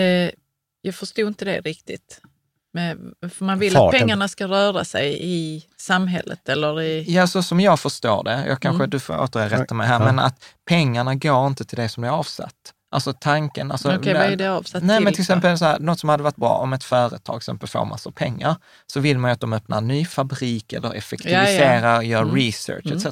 [0.00, 0.30] Eh,
[0.82, 2.20] jag förstod inte det riktigt.
[2.72, 3.86] Men, för man vill Farten.
[3.88, 7.04] att pengarna ska röra sig i samhället eller i...
[7.14, 8.90] ja, så som jag förstår det, jag kanske, Mm.
[8.90, 10.04] du får återigen rätta mig här, Ja.
[10.04, 12.54] men att pengarna går inte till det som är avsatt.
[12.90, 15.04] Alltså tanken, alltså, Okej, vad är det avsatt Nej, till?
[15.04, 17.68] men till exempel så här, något som hade varit bra om ett företag till exempel
[17.68, 22.02] får massor pengar, så vill man ju att de öppnar en ny fabrik eller effektiviserar,
[22.02, 22.34] gör Mm.
[22.34, 22.98] research Mm.
[22.98, 23.06] etc.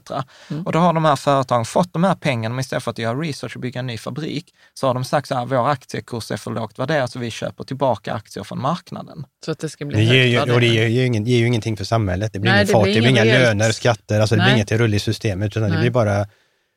[0.50, 0.66] Mm.
[0.66, 3.18] Och då har de här företagen fått de här pengarna, men istället för att göra
[3.20, 6.36] research och bygga en ny fabrik, så har de sagt så här, vår aktiekurs är
[6.36, 9.24] för lågt värderad, så vi köper tillbaka aktier från marknaden.
[9.44, 11.38] Så att det ska bli Det ger, ju, högt och det ger ju, ingen, ger
[11.38, 12.32] ju ingenting för samhället.
[12.32, 14.54] Det blir Nej, ingen det fart, blir det blir inga löner, skatter, alltså det blir
[14.54, 15.80] inget rull i systemet, utan det Nej.
[15.80, 16.26] blir bara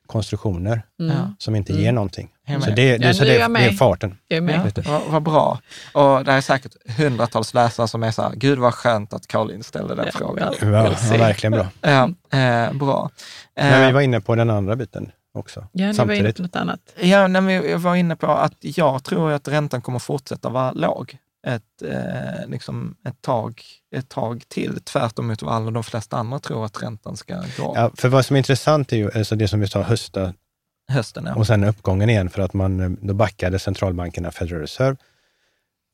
[0.09, 1.15] konstruktioner Mm.
[1.39, 1.83] Som inte Mm.
[1.83, 2.29] ger någonting.
[2.61, 4.17] Så det, det, Ja, så nu är det, det är farten.
[4.27, 4.73] Jag är.
[4.85, 5.59] Ja, vad, bra.
[5.93, 9.63] Och det är säkert hundratals läsare som är så här, gud vad skönt att Caroline
[9.63, 10.53] ställde den Ja, frågan.
[10.61, 10.67] Ja,
[11.11, 11.67] ja, verkligen bra.
[11.81, 13.09] Ja, eh, bra.
[13.55, 16.35] Eh, Men vi var inne på den andra biten också, Ja, ni var inne samtidigt.
[16.37, 16.79] på något annat.
[16.99, 20.71] Ja, nej, men jag var inne på att jag tror att räntan kommer fortsätta vara
[20.71, 21.17] låg.
[21.47, 23.61] Ett, eh, liksom ett, tag,
[23.95, 27.73] ett tag till, tvärtom vad alla de flesta andra tror att räntan ska gå.
[27.75, 30.33] Ja, för vad som är intressant är ju alltså det som vi sa hösta
[30.89, 31.35] Hösten, ja.
[31.35, 34.97] och sen uppgången igen för att man, eh, då backade centralbankerna Federal Reserve.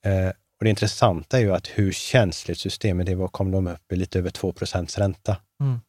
[0.06, 3.16] Eh, och det intressanta är ju att hur känsligt systemet är.
[3.16, 3.96] Vad kom de upp i?
[3.96, 4.54] Lite över 2
[4.98, 5.38] ränta.
[5.62, 5.80] Mm.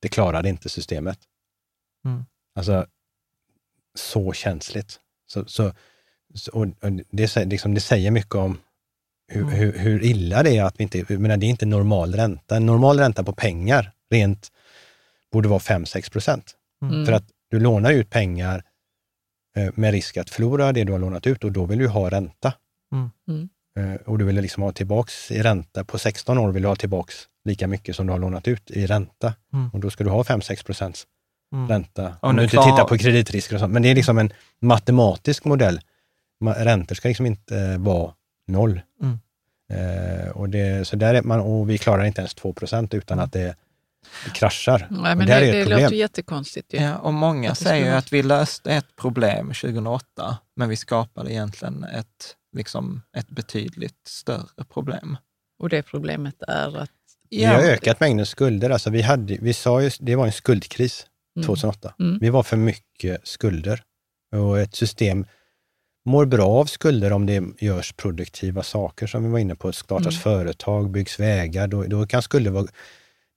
[0.00, 1.18] Det klarade inte systemet.
[2.04, 2.24] Mm.
[2.54, 2.86] Alltså,
[3.94, 5.00] så känsligt.
[5.26, 5.72] Så, så,
[6.34, 8.58] så, och, och det, liksom, det säger mycket om
[9.32, 9.54] hur, Mm.
[9.54, 12.56] hur, hur illa det är att vi inte, jag menar, det är inte normal ränta.
[12.56, 14.48] En normal ränta på pengar, rent,
[15.32, 16.54] borde vara 5-6 procent.
[16.82, 17.06] Mm.
[17.06, 18.62] För att du lånar ut pengar
[19.56, 22.10] eh, med risk att förlora det du har lånat ut och då vill du ha
[22.10, 22.52] ränta.
[22.92, 23.10] Mm.
[23.28, 23.48] Mm.
[23.94, 26.76] Eh, Och du vill liksom ha tillbaks i ränta, på 16 år vill du ha
[26.76, 27.14] tillbaks
[27.44, 29.34] lika mycket som du har lånat ut i ränta.
[29.52, 29.68] Mm.
[29.72, 31.06] Och då ska du ha 5-6 procents
[31.54, 31.68] Mm.
[31.68, 32.16] ränta.
[32.20, 33.72] Om nu du inte klar- tittar på kreditrisker och sånt.
[33.72, 35.80] Men det är liksom en matematisk modell.
[36.56, 38.12] Räntor ska liksom inte eh, vara
[38.46, 38.80] noll.
[39.02, 39.18] Mm.
[39.72, 43.18] Eh, och, det, så där är man, och vi klarar inte ens 2 procent utan
[43.18, 43.56] att det,
[44.24, 44.86] det kraschar.
[44.90, 45.82] Nej, men det, är det ett problem.
[45.82, 46.72] låter jättekonstigt.
[46.72, 46.78] Ju.
[46.78, 50.76] Ja, och många Att det säger ju att vi löste ett problem 2008, men vi
[50.76, 55.16] skapade egentligen ett, liksom, ett betydligt större problem.
[55.58, 56.90] Och det problemet är att
[57.30, 58.70] Vi har ökat mängden skulder.
[58.70, 61.46] Alltså vi, hade, vi sa ju, det var en skuldkris Mm.
[61.46, 61.94] 2008.
[62.00, 62.18] Mm.
[62.20, 63.82] Vi var för mycket skulder.
[64.34, 65.26] Och ett system
[66.04, 69.72] mår bra av skulder om det görs produktiva saker, som vi var inne på.
[69.72, 70.22] Startas Mm.
[70.22, 71.66] företag, byggs vägar.
[71.68, 72.66] Då, då kan skulder vara...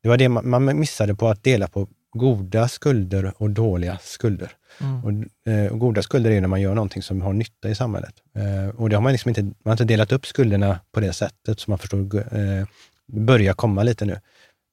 [0.04, 4.52] Det var det man, man missade på att dela på goda skulder och dåliga skulder.
[4.82, 5.04] Mm.
[5.04, 5.12] Och,
[5.52, 8.16] eh, och goda skulder är när man gör någonting som har nytta i samhället.
[8.36, 11.14] Eh, och det har man liksom inte, man har inte delat upp skulderna på det
[11.14, 12.66] sättet, som man förstår, eh,
[13.08, 14.20] börjar komma lite nu.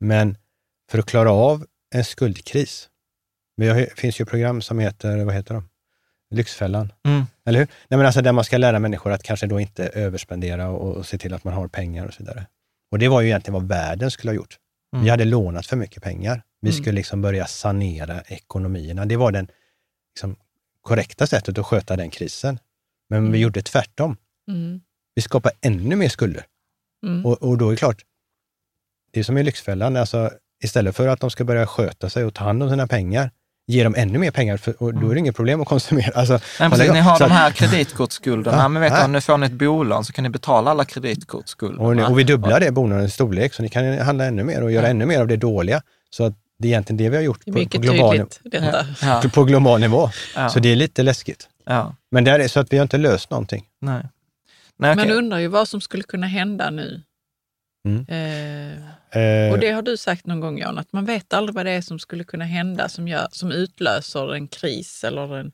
[0.00, 0.36] Men
[0.90, 2.88] för att klara av en skuldkris,
[3.56, 5.68] det finns ju program som heter, vad heter de?
[6.32, 7.22] Lyxfällan, Mm.
[7.46, 7.66] eller hur?
[7.88, 11.06] Nej, men alltså där man ska lära människor att kanske då inte överspendera och, och
[11.06, 12.46] se till att man har pengar och så vidare.
[12.90, 14.58] Och det var ju egentligen vad världen skulle ha gjort.
[14.94, 15.04] Mm.
[15.04, 16.42] Vi hade lånat för mycket pengar.
[16.60, 16.82] Vi Mm.
[16.82, 19.04] skulle liksom börja sanera ekonomierna.
[19.06, 19.48] Det var den
[20.14, 20.36] liksom,
[20.80, 22.58] korrekta sättet att sköta den krisen.
[23.10, 23.40] Men vi Mm.
[23.40, 24.16] gjorde tvärtom.
[24.48, 24.80] mm,
[25.14, 26.44] Vi skapade ännu mer skulder.
[27.24, 28.02] Och, och då är det klart,
[29.12, 30.30] det är som i Lyxfällan, alltså,
[30.64, 33.30] istället för att de ska börja sköta sig och ta hand om sina pengar,
[33.66, 36.10] ge dem ännu mer pengar, för, och då är det inget problem att konsumera.
[36.14, 39.04] Alltså, Nej, precis, ni har så de att- här kreditkortsskulderna, Ja, men vet du, ja.
[39.04, 42.04] om nu får ni ett bolån så kan ni betala alla kreditkortsskulderna.
[42.06, 44.84] och, och vi dubblar det bolånets storlek, så ni kan handla ännu mer och göra
[44.84, 44.90] Ja.
[44.90, 45.82] ännu mer av det dåliga.
[46.10, 48.40] Så att det är egentligen det vi har gjort på, på, global, tydligt.
[49.02, 50.10] Ja, på global nivå.
[50.36, 51.48] ja, Så det är lite läskigt.
[51.66, 53.64] ja, Men det är så att vi har inte löst någonting.
[53.80, 54.02] nej.
[54.78, 55.16] nej Man okej.
[55.16, 57.02] undrar ju vad som skulle kunna hända nu.
[57.84, 58.04] Mm.
[58.08, 58.82] Eh,
[59.14, 61.70] Eh, och det har du sagt någon gång Jan, att man vet aldrig vad det
[61.72, 65.52] är som skulle kunna hända som, gör, som utlöser en kris eller en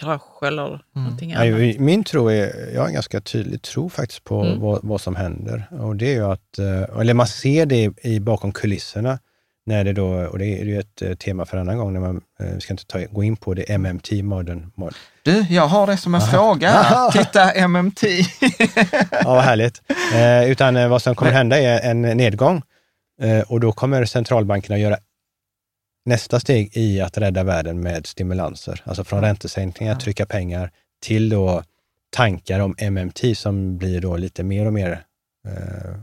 [0.00, 1.46] krasch eller någonting annat.
[1.48, 4.60] Nej, min tro är, jag har en ganska tydlig tro faktiskt på Mm.
[4.60, 5.66] vad, vad som händer.
[5.70, 9.18] Och det är ju att, eh, eller man ser det i bakom kulisserna,
[9.68, 12.00] när det då, och det är ju ett eh, tema för en annan gång, när
[12.00, 14.94] man, eh, vi ska inte ta, gå in på det, MMT, modern, modern.
[15.22, 16.70] Du, jag har det som en fråga.
[16.74, 17.10] Aha.
[17.12, 18.02] Titta, MMT.
[19.10, 19.82] Ja, vad härligt.
[20.14, 22.62] Eh, utan eh, vad som kommer hända är en nedgång
[23.22, 24.96] eh, och då kommer centralbankerna göra
[26.04, 28.82] nästa steg i att rädda världen med stimulanser.
[28.84, 30.00] Alltså från räntesänkningar, Ja.
[30.00, 30.70] trycka pengar,
[31.02, 31.62] till då
[32.10, 35.02] tankar om MMT som blir då lite mer och mer
[35.48, 35.94] eh,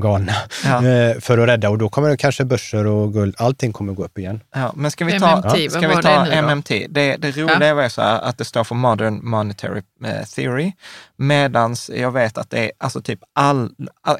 [0.00, 0.32] galna
[0.64, 0.86] Ja.
[0.86, 1.70] eh, för att rädda.
[1.70, 4.40] Och då kommer det kanske börser och guld, allting kommer gå upp igen.
[4.54, 6.42] Ja, men ska vi ta, MMT, ska vad vi ta det?
[6.42, 6.86] MMT?
[6.90, 7.74] Det, det roliga Ja.
[7.74, 10.72] var så här att det står för Modern Monetary eh, Theory,
[11.16, 13.70] medans jag vet att det är alltså typ all,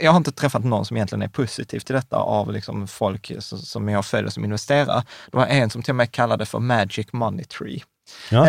[0.00, 3.88] jag har inte träffat någon som egentligen är positiv till detta av liksom folk som,
[3.88, 5.02] jag följer som investerare.
[5.30, 7.80] Det var en som till och med kallade för Magic Money Tree.
[8.30, 8.48] Ja.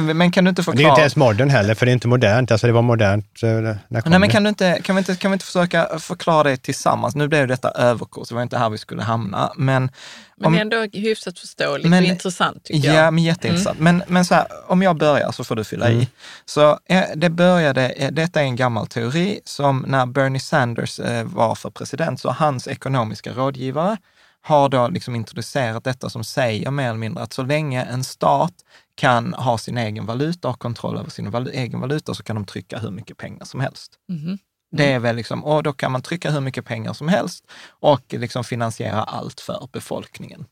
[0.00, 0.82] men kan du inte förklara?
[0.82, 2.50] det är inte ens modern heller, för det är inte modernt.
[2.50, 3.48] Alltså det var modernt eh,
[3.88, 6.42] när kom Nej, men kan, du inte, kan, vi inte, kan vi inte försöka förklara
[6.42, 7.14] det tillsammans?
[7.14, 9.52] Nu blev detta överkurs, det var inte här vi skulle hamna.
[9.56, 9.90] Men,
[10.36, 13.14] Men om- ändå hyfsat förståeligt Men- och intressant tycker Ja, jag.
[13.14, 13.78] men jätteintressant.
[13.80, 16.00] Men, men så här, om jag börjar så får du fylla Mm.
[16.00, 16.08] i.
[16.44, 21.24] Så eh, det började, eh, detta är en gammal teori som när Bernie Sanders eh,
[21.24, 23.96] var för president, så hans ekonomiska rådgivare
[24.42, 28.52] har då liksom introducerat detta som säger mer eller mindre att så länge en stat
[28.98, 32.44] kan ha sin egen valuta och kontroll över sin valu- egen valuta så kan de
[32.46, 33.92] trycka hur mycket pengar som helst.
[34.08, 34.38] Mhm.
[34.76, 38.02] Det är väl liksom, och då kan man trycka hur mycket pengar som helst och
[38.14, 40.44] liksom finansiera allt för befolkningen.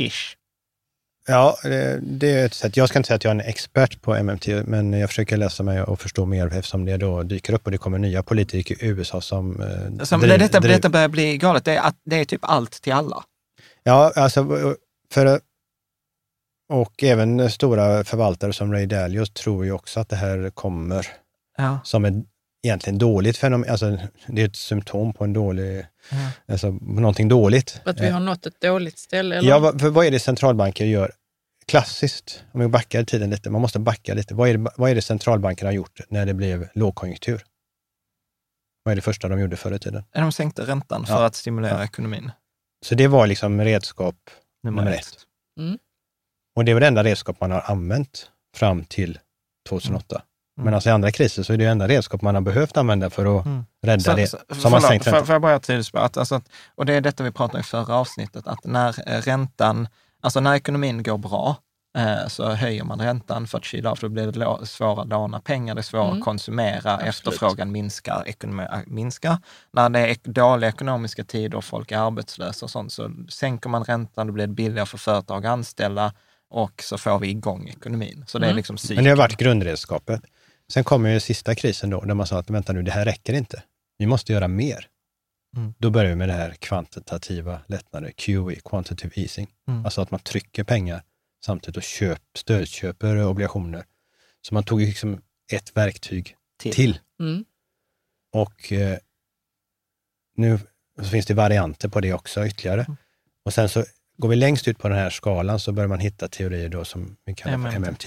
[0.00, 0.36] Ish.
[1.26, 2.76] Ja, det, det är ett sätt.
[2.76, 5.62] Jag ska inte säga att jag är en expert på MMT, men jag försöker läsa
[5.62, 8.86] mig och förstå mer eftersom det då dyker upp och det kommer nya politiker i
[8.88, 9.62] USA som...
[9.62, 11.64] Eh, Som, driv- detta, driv- detta börjar bli galet.
[11.64, 13.24] Det är, att, det är typ allt till alla.
[13.82, 14.44] Ja, alltså
[15.12, 15.40] för...
[16.70, 21.06] Och även stora förvaltare som Ray Dalio tror ju också att det här kommer
[21.56, 21.78] Ja.
[21.84, 22.26] som en,
[22.62, 26.16] egentligen dåligt fenomen, alltså det är ett symptom på en dålig, Ja.
[26.52, 27.80] alltså någonting dåligt.
[27.84, 29.36] Att vi har nått ett dåligt ställe?
[29.36, 29.48] Eller?
[29.48, 31.12] Ja, vad, för vad är det centralbanker gör
[31.66, 32.44] klassiskt?
[32.52, 34.34] Om vi backar tiden lite, man måste backa lite.
[34.34, 37.44] Vad är det, vad är det centralbankerna har gjort när det blev lågkonjunktur?
[38.82, 40.04] Vad är det första de gjorde förr i tiden?
[40.12, 41.24] De sänkte räntan för Ja.
[41.24, 42.30] att stimulera ekonomin.
[42.86, 44.14] Så det var liksom redskap
[44.62, 45.00] Nummer, Nummer ett.
[45.00, 45.16] ett.
[45.58, 45.78] Mm.
[46.56, 49.18] Och det var det enda redskap man har använt fram till
[49.68, 50.14] 2008.
[50.14, 50.64] Mm.
[50.64, 53.10] Men alltså i andra kriser så är det det enda redskap man har behövt använda
[53.10, 53.64] för att Mm.
[53.86, 56.40] rädda Så- det som har förlåt, sänkt får, jag bara tydliggöra att, alltså,
[56.74, 59.88] och det är detta vi pratade om i förra avsnittet, att när eh, räntan,
[60.20, 61.56] alltså när ekonomin går bra,
[61.98, 65.08] eh, så höjer man räntan för att kyla av, för då blir det svårare att
[65.08, 66.18] låna pengar, det är svårare Mm.
[66.18, 67.08] att konsumera, Absolut.
[67.08, 69.38] efterfrågan minskar, ekonomi äh, minskar.
[69.72, 73.84] När det är dåliga ekonomiska tider och folk är arbetslösa och sånt, så sänker man
[73.84, 76.12] räntan, då blir det billigare för företag att anställa
[76.50, 78.24] och så får vi igång ekonomin.
[78.26, 78.56] Så det är Mm.
[78.56, 78.96] liksom cykeln.
[78.96, 80.22] Men det har varit grundredskapet.
[80.72, 83.32] Sen kommer ju sista krisen då, där man sa att vänta nu, det här räcker
[83.32, 83.62] inte.
[83.98, 84.86] Vi måste göra mer.
[85.56, 85.74] Mm.
[85.78, 89.50] Då börjar vi med det här kvantitativa lättnader, QE, quantitative easing.
[89.68, 89.84] Mm.
[89.84, 91.02] Alltså att man trycker pengar
[91.44, 93.84] samtidigt och köp, stödköper obligationer.
[94.42, 95.20] Så man tog liksom
[95.52, 96.72] ett verktyg Till.
[96.74, 96.98] till.
[97.20, 97.44] Mm.
[98.32, 98.98] Och eh,
[100.36, 100.58] nu
[100.98, 102.80] så finns det varianter på det också ytterligare.
[102.80, 102.96] Mm.
[103.44, 103.84] Och sen så
[104.20, 107.16] går vi längst ut på den här skalan så börjar man hitta teorier då som
[107.24, 108.06] vi kallar för MMT.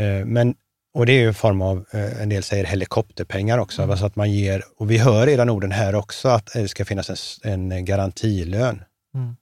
[0.00, 0.54] Eh, men,
[0.94, 3.90] och det är ju en form av, eh, en del säger helikopterpengar också, Mm.
[3.90, 7.40] alltså att man ger, och vi hör redan orden här också, att det ska finnas
[7.44, 8.82] en, en garantilön.
[9.14, 9.36] Mm.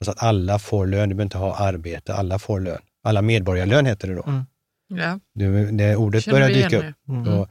[0.00, 2.80] Alltså att alla får lön, du behöver inte ha arbete, alla får lön.
[3.02, 4.22] Alla medborgarlön heter det då.
[4.22, 4.44] Mm.
[4.88, 6.94] Ja, Det, det ordet känner börjar dyka upp.
[7.08, 7.28] Mm.
[7.28, 7.48] Och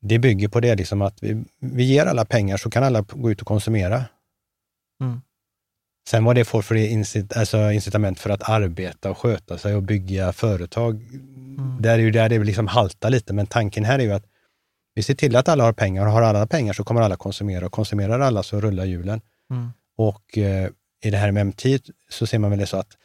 [0.00, 3.30] det bygger på det liksom att vi, vi ger alla pengar så kan alla gå
[3.30, 4.04] ut och konsumera.
[5.00, 5.20] Mm.
[6.08, 9.82] Sen vad det får för incit, alltså incitament för att arbeta och sköta sig och
[9.82, 11.02] bygga företag,
[11.58, 11.76] Mm.
[11.82, 13.32] där är ju där det liksom haltar lite.
[13.32, 14.24] Men tanken här är ju att
[14.94, 17.66] vi ser till att alla har pengar och har alla pengar så kommer alla konsumera
[17.66, 19.20] och konsumerar alla så rullar hjulen.
[19.50, 19.70] Mm.
[19.96, 20.68] Och eh,
[21.04, 21.62] i det här med MT
[22.10, 22.96] så ser man väl det så att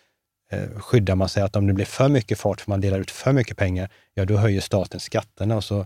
[0.52, 3.12] eh, skyddar man sig att om det blir för mycket fart för man delar ut
[3.12, 5.86] för mycket pengar, ja då höjer staten skatterna och så,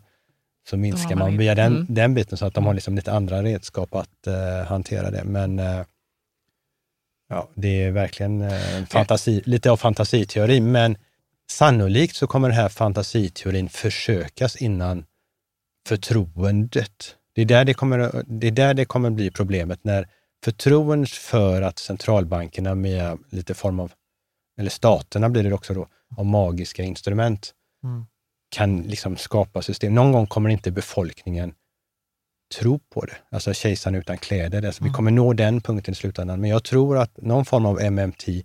[0.69, 1.85] så minskar man via den, Mm.
[1.89, 5.23] den biten så att de har liksom lite andra redskap att eh, hantera det.
[5.23, 5.81] Men eh,
[7.31, 10.97] ja, det är verkligen eh, en fantasi, lite av fantasiteori, men
[11.51, 15.05] sannolikt så kommer den här fantasiteorin försökas innan
[15.87, 17.15] förtroendet.
[17.35, 20.07] Det är där det kommer, det är där det kommer bli problemet, när
[20.43, 23.91] förtroendet för att centralbankerna med lite form av,
[24.59, 28.05] eller staterna blir det också då, av magiska instrument, Mm.
[28.49, 29.95] kan liksom skapa system.
[29.95, 31.53] Någon gång kommer inte befolkningen
[32.59, 33.15] tro på det.
[33.31, 34.65] Alltså kejsaren utan kläder.
[34.65, 34.93] Alltså, Vi Mm.
[34.95, 36.41] kommer nå den punkten i slutändan.
[36.41, 38.43] Men jag tror att någon form av MMT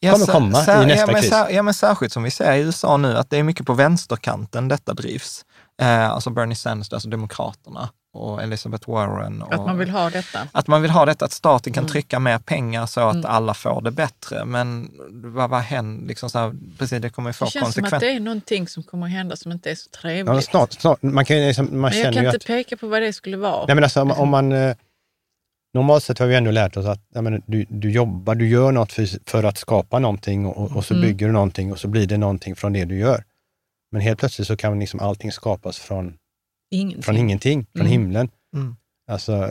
[0.00, 1.32] Ja, kommer komma i nästa ja, men, kris.
[1.50, 4.68] ja, men särskilt som vi ser i USA nu, att det är mycket på vänsterkanten
[4.68, 5.44] detta drivs.
[5.82, 9.42] Eh, alltså Bernie Sanders, alltså Demokraterna och Elizabeth Warren.
[9.42, 10.48] Och, Att man vill ha detta.
[10.52, 11.92] att man vill ha detta, att staten kan Mm.
[11.92, 13.26] trycka mer pengar så att Mm.
[13.30, 14.44] alla får det bättre.
[14.44, 16.08] Men vad, vad händer?
[16.08, 18.06] Liksom så här, precis, det kommer ju få Det känns som att konsekvenser.
[18.06, 20.44] det är någonting som kommer att hända som inte är så Ja, trevligt.
[20.44, 22.46] snart, snart, man kan, liksom, man men jag kan ju inte att...
[22.46, 23.66] peka på vad det skulle vara.
[23.66, 24.52] Nej, men alltså, om, om man...
[24.52, 24.76] eh,
[25.74, 28.72] Normalt sett har vi ändå lärt oss att jag menar, du, du jobbar, du gör
[28.72, 31.06] något för, för att skapa någonting och, och så Mm.
[31.08, 33.24] bygger du någonting och så blir det någonting från det du gör.
[33.92, 36.14] Men helt plötsligt så kan liksom allting skapas från,
[36.70, 37.02] Ingenting.
[37.02, 37.92] från ingenting, från Mm.
[37.92, 38.28] himlen.
[38.54, 38.76] Mm.
[39.10, 39.50] Alltså,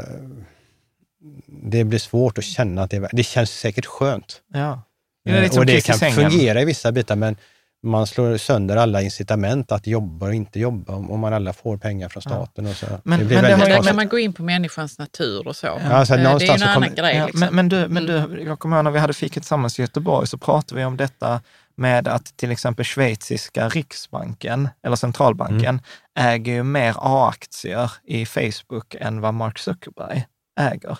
[1.47, 4.41] det blir svårt att känna att det är Det känns säkert skönt.
[4.53, 4.81] Ja.
[5.23, 6.15] Ja, det är lite Eh, som och det kan sängen.
[6.31, 7.35] fungera i vissa bitar, men
[7.83, 12.09] man slår sönder alla incitament att jobba och inte jobba om man alla får pengar
[12.09, 12.29] från Ja.
[12.29, 12.65] staten.
[12.67, 12.85] Och så.
[13.03, 15.65] Men- det blir men det Men kan man gå in på människans natur och så.
[15.67, 17.15] Ja, alltså, Eh, det är en så annan kommer- grej.
[17.15, 17.39] Ja, Liksom.
[17.39, 18.31] men, men, du, men Mm.
[18.31, 20.97] du, jag kommer ihåg när vi hade fikat tillsammans i Göteborg så pratade vi om
[20.97, 21.41] detta
[21.77, 25.81] med att till exempel schweiziska riksbanken, eller centralbanken,
[26.19, 30.25] äger ju mer A-aktier i Facebook än vad Mark Zuckerberg
[30.59, 30.97] äger.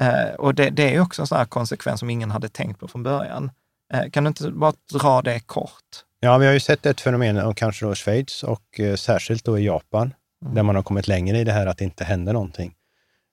[0.00, 2.80] Eh, och det, det är ju också en sån här konsekvens som ingen hade tänkt
[2.80, 3.50] på från början.
[3.94, 5.82] Eh, kan du inte bara dra det kort?
[6.20, 9.58] Ja, vi har ju sett ett fenomen, och kanske då Schweiz och eh, särskilt då
[9.58, 10.54] i Japan, Mm.
[10.54, 12.74] där man har kommit längre i det här att det inte händer någonting.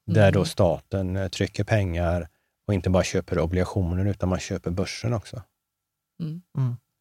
[0.08, 0.34] Där Mm.
[0.34, 2.28] då staten eh, trycker pengar
[2.67, 5.41] och inte bara köper obligationer utan man köper börsen också.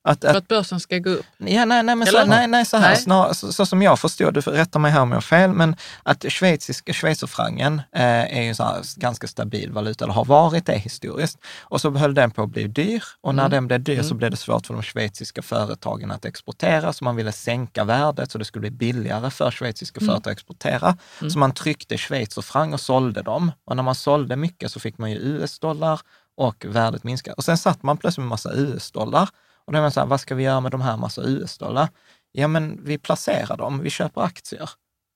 [0.04, 1.26] Att, För att, att börsen ska gå upp.
[1.38, 2.96] Ja, nej, nej, men så, nej, nej, så här, Nej.
[2.96, 5.76] Snar, så, så som jag förstår, du rätta mig här om jag har fel, men
[6.02, 8.02] att schweizisk, schweizerfrancen eh,
[8.36, 11.38] är ju en så ganska stabil valuta, eller har varit det historiskt.
[11.60, 13.50] Och så höll den på att bli dyr och när Mm.
[13.50, 14.18] den blev dyr så Mm.
[14.18, 18.38] blev det svårt för de schweiziska företagen att exportera, så man ville sänka värdet så
[18.38, 20.08] det skulle bli billigare för schweiziska Mm.
[20.14, 20.96] företag att exportera.
[21.20, 21.30] Mm.
[21.30, 23.52] Så man tryckte schweizerfranc och sålde dem.
[23.64, 26.00] Och när man sålde mycket så fick man ju US-dollar
[26.36, 27.34] och värdet minskade.
[27.34, 29.28] Och sen satt man plötsligt med massa US-dollar
[29.64, 31.88] och då är man så här, vad ska vi göra med de här massa US-dollar?
[32.32, 34.70] Ja, men vi placerar dem, vi köper aktier.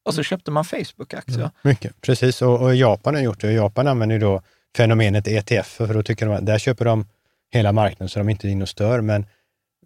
[0.05, 1.51] och så köpte man Facebook-aktier.
[1.62, 2.43] Mycket, precis.
[2.43, 3.53] Och, och Japan har gjort det.
[3.53, 4.43] Japan använder ju då
[4.77, 7.07] fenomenet ETF, för då tycker de att där köper de
[7.53, 9.01] hela marknaden så de är inte är inne och stör.
[9.01, 9.27] Men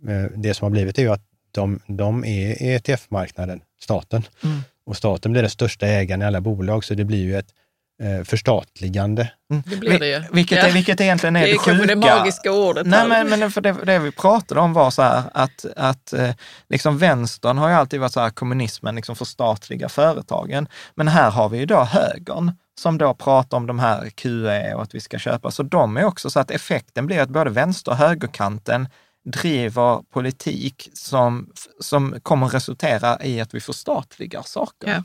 [0.08, 4.22] eh, det som har blivit är ju att de, de är ETF-marknaden, staten.
[4.44, 4.60] Mm.
[4.84, 7.54] Och staten blir den största ägaren i alla bolag, så det blir ju ett
[8.00, 9.30] eh, förstatligande.
[9.64, 10.22] Det blir det ju.
[10.32, 10.64] Vilket, Ja.
[10.68, 11.86] är, vilket egentligen är Det det, är kanske sjuka.
[11.86, 12.86] det magiska ordet.
[12.86, 16.30] Nej, men, men för det, det vi pratade om var så här att, att eh,
[16.68, 20.68] liksom vänstern har ju alltid varit så här, kommunismen liksom förstatliga företagen.
[20.94, 24.82] Men här har vi ju då högern som då pratar om de här QE och
[24.82, 25.50] att vi ska köpa.
[25.50, 28.88] Så de är också så att effekten blir att både vänster och högerkanten
[29.24, 34.88] driver politik som, som kommer resultera i att vi förstatligar saker.
[34.88, 35.02] Ja.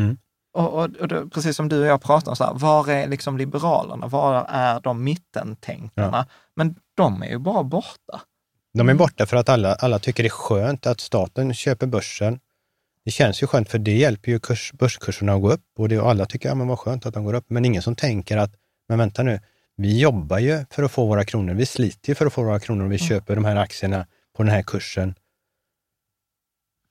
[0.00, 0.16] Mm.
[0.56, 3.08] Och, och, och då, precis som du och jag pratar om, så här, var är
[3.08, 4.06] liksom liberalerna?
[4.06, 6.26] Var är de mittentänkarna?
[6.54, 8.20] Men de är ju bara borta.
[8.74, 12.40] De är borta för att alla, alla tycker det är skönt att staten köper börsen.
[13.04, 16.00] Det känns ju skönt för det hjälper ju kurs, börskurserna att gå upp och det,
[16.00, 17.46] och alla tycker, ja men vad skönt att de går upp.
[17.48, 18.52] Men ingen som tänker att,
[18.88, 19.40] men vänta nu,
[19.76, 21.54] vi jobbar ju för att få våra kronor.
[21.54, 24.42] Vi sliter ju för att få våra kronor och vi köper de här aktierna på
[24.42, 25.14] den här kursen.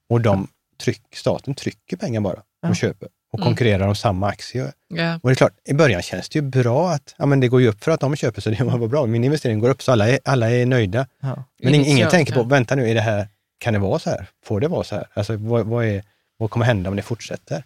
[0.09, 0.47] Och de
[0.83, 2.75] tryck, staten trycker pengar bara och Ja.
[2.75, 3.45] köper och Mm.
[3.49, 4.71] konkurrerar om samma aktier.
[4.87, 5.19] Ja.
[5.23, 7.61] Och det är klart, i början känns det ju bra att ja, men det går
[7.61, 9.05] ju upp för att de köper, så det var bra.
[9.05, 11.07] Min investering går upp, så alla är, alla är nöjda.
[11.19, 11.43] Ja.
[11.63, 14.09] Men ing- ingen Initialt, tänker på, vänta nu, är det här, kan det vara så
[14.09, 14.27] här?
[14.45, 15.07] Får det vara så här?
[15.13, 16.03] Alltså, vad, vad, är,
[16.37, 17.63] vad kommer hända om det fortsätter?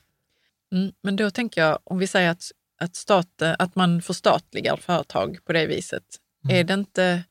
[0.74, 2.43] Mm, men då tänker jag, om vi säger att,
[2.82, 6.04] att, staten, att man förstatligar företag på det viset,
[6.43, 6.56] Mm.
[6.56, 7.24] är det inte...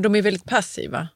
[0.00, 1.08] De är väldigt passiva.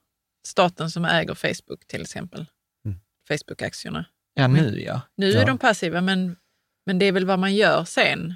[0.47, 2.47] Staten som äger Facebook till exempel.
[2.85, 2.99] Mm.
[3.29, 4.05] Facebook-aktierna.
[4.37, 5.01] Ja, nu ja.
[5.17, 5.41] Nu Ja.
[5.41, 6.37] är de passiva, men,
[6.87, 8.35] men det är väl vad man gör sen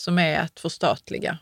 [0.00, 1.38] som är att förstatliga.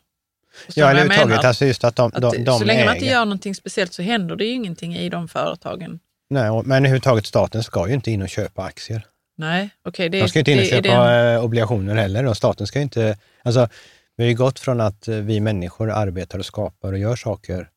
[0.66, 2.86] Förstår Ja, överhuvudtaget, alltså just att de, Att de, de så länge äger.
[2.88, 6.00] man inte gör någonting speciellt så händer det ju ingenting i de företagen.
[6.30, 9.06] Nej, men överhuvudtaget, staten ska ju inte in och köpa aktier.
[9.38, 10.08] Nej, okej.
[10.08, 12.26] det, De ska ju inte in och köpa det- eh, obligationer heller.
[12.26, 13.18] Och staten ska inte...
[13.42, 13.68] Alltså,
[14.16, 17.68] vi har ju gått från att eh, vi människor arbetar och skapar och gör saker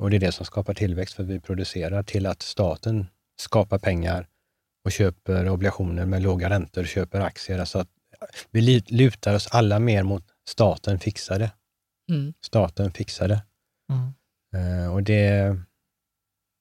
[0.00, 3.06] och det är det som skapar tillväxt för att vi producerar, till att staten
[3.40, 4.26] skapar pengar
[4.84, 7.58] och köper obligationer med låga räntor, köper aktier.
[7.58, 7.88] Alltså att
[8.50, 11.52] vi lutar oss alla mer mot staten fixar det.
[12.10, 12.34] Mm.
[12.40, 13.42] Staten fixar det.
[13.92, 14.12] Mm.
[14.54, 15.56] Eh, och det,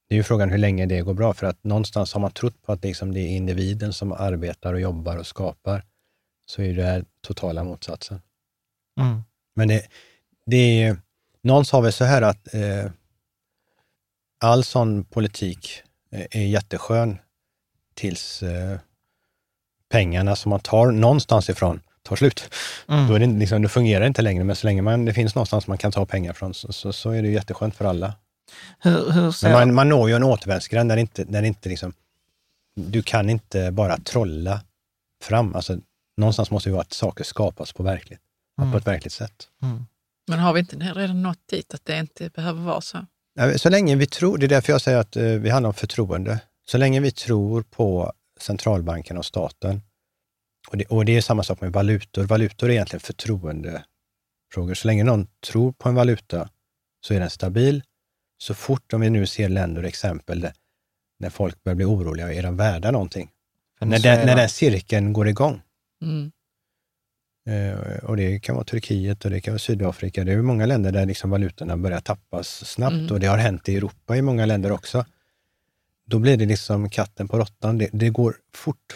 [0.10, 2.62] det är ju frågan hur länge det går bra, för att någonstans har man trott
[2.62, 5.86] på att liksom det är individen som arbetar och jobbar och skapar,
[6.46, 8.22] så är det här totala motsatsen.
[9.00, 9.22] Mm.
[9.56, 9.88] Men det,
[10.46, 10.98] det är
[11.44, 12.92] någon sa väl så här att eh,
[14.44, 17.18] all sån politik eh, är jätteskön
[17.94, 18.80] tills eh,
[19.90, 22.54] pengarna som man tar någonstans ifrån tar slut.
[22.88, 23.08] Mm.
[23.08, 25.36] Då, är det, liksom, då fungerar det inte längre, men så länge man, det finns
[25.36, 28.14] någonstans man kan ta pengar från så, så, så är det jätteskönt för alla.
[28.80, 29.44] Hur, hur.
[29.44, 31.94] Men man, man når ju en återvändsgränd där inte, där inte liksom,
[32.76, 34.62] du kan inte bara trolla
[35.24, 35.56] fram.
[35.56, 35.78] Alltså,
[36.18, 38.20] någonstans måste det vara att saker skapas på, verkligt,
[38.62, 38.72] Mm.
[38.72, 39.48] på ett verkligt sätt.
[39.64, 39.86] Mm.
[40.28, 43.06] Men har vi inte redan nått dit att det inte behöver vara så?
[43.58, 46.40] Så länge vi tror, det är därför jag säger att eh, vi handlar om förtroende.
[46.66, 49.82] Så länge vi tror på centralbanken och staten,
[50.70, 52.24] och det, och det är samma sak med valutor.
[52.24, 54.74] Valutor är egentligen förtroendefrågor.
[54.74, 56.50] Så länge någon tror på en valuta
[57.06, 57.84] så är den stabil.
[58.38, 60.48] Så fort, om vi nu ser länder och exempel,
[61.20, 63.32] när folk börjar bli oroliga, är de värda någonting?
[63.80, 65.62] När den, när den cirkeln går igång,
[66.02, 66.32] Mm.
[67.50, 70.24] Eh, och det kan vara Turkiet och det kan vara Sydafrika.
[70.24, 73.12] Det är många länder där liksom valutorna börjar tappas snabbt Mm.
[73.12, 75.06] och det har hänt i Europa i många länder också.
[76.12, 77.78] Då blir det liksom katten på råttan.
[77.78, 78.94] Det, det går fort,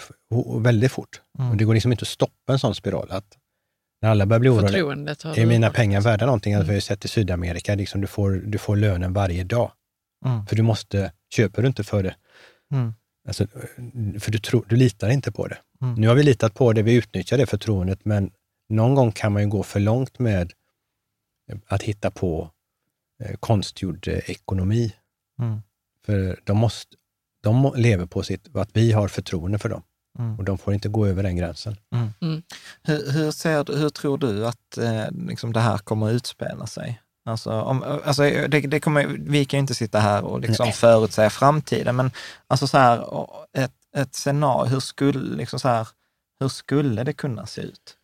[0.61, 1.21] väldigt fort.
[1.39, 1.51] Mm.
[1.51, 3.07] Och det går liksom inte att stoppa en sån spiral.
[3.11, 3.37] Att
[4.01, 6.53] när alla börjar bli oroliga, är mina pengar värda någonting?
[6.53, 6.67] Alltså, Mm.
[6.67, 9.71] vi har ju sett i Sydamerika, liksom, du, får, du får lönen varje dag.
[10.25, 10.45] Mm.
[10.45, 12.15] För du måste, köper du inte för det,
[12.71, 12.93] Mm.
[13.27, 13.47] alltså,
[14.19, 15.57] för du, tror, du litar inte på det.
[15.81, 15.95] Mm.
[15.95, 18.31] Nu har vi litat på det, vi utnyttjar det förtroendet, men
[18.69, 20.53] någon gång kan man ju gå för långt med
[21.67, 22.51] att hitta på
[23.23, 24.93] eh, konstgjord eh, ekonomi.
[25.39, 25.61] Mm.
[26.05, 26.95] För de, måste,
[27.45, 29.81] de må- lever på sitt, att vi har förtroende för dem
[30.19, 30.37] Mm.
[30.37, 31.75] och de får inte gå över den gränsen.
[32.83, 37.01] Hur, hur, ser, hur tror du att eh, liksom det här kommer utspela sig?
[37.29, 41.29] Alltså, om, alltså det, det kommer, vi kan ju inte sitta här och liksom förutsäga
[41.29, 42.11] framtiden, men
[42.47, 43.05] alltså så här,
[43.57, 45.87] ett, ett scenario, hur skulle, liksom så här,
[46.39, 47.95] hur skulle det kunna se ut?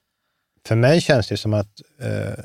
[0.68, 2.44] För mig känns det som att, eh,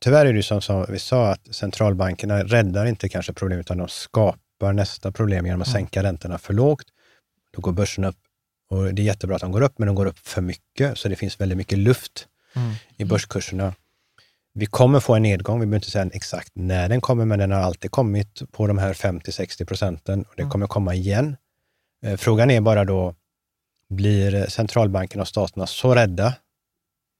[0.00, 3.88] tyvärr är det som, som vi sa, att centralbankerna räddar inte kanske problemet, utan de
[3.88, 5.72] skapar nästa problem genom att Mm.
[5.80, 6.86] sänka räntorna för lågt.
[7.52, 8.16] Då går börsen upp
[8.70, 11.08] och det är jättebra att de går upp, men de går upp för mycket, så
[11.08, 12.26] det finns väldigt mycket luft
[12.56, 12.72] Mm.
[12.96, 13.74] i börskurserna.
[14.54, 17.50] Vi kommer få en nedgång, vi behöver inte säga exakt när den kommer, men den
[17.52, 20.50] har alltid kommit på de här 50-60 procenten och det Mm.
[20.50, 21.36] kommer komma igen.
[22.04, 23.14] Eh, Frågan är bara då,
[23.88, 26.34] blir centralbankerna och staterna så rädda.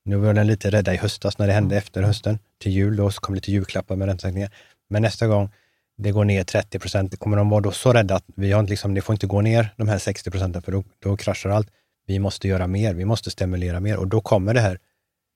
[0.04, 2.38] Nu var den lite rädda i höstas när det hände efter hösten.
[2.58, 4.50] Till jul då så kom lite julklappar med räntesänkningar.
[4.88, 5.50] Men nästa gång
[5.98, 8.94] det går ner 30 procent, kommer de vara då så rädda att vi har liksom,
[8.94, 11.70] det får inte gå ner de här 60 procenten för då, då kraschar allt.
[12.06, 14.78] Vi måste göra mer, vi måste stimulera mer och då kommer det här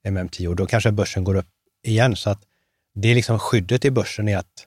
[0.09, 1.49] MM10 och då kanske börsen går upp
[1.83, 2.17] igen.
[2.17, 2.43] Så att
[2.95, 4.67] det är liksom skyddet i börsen är att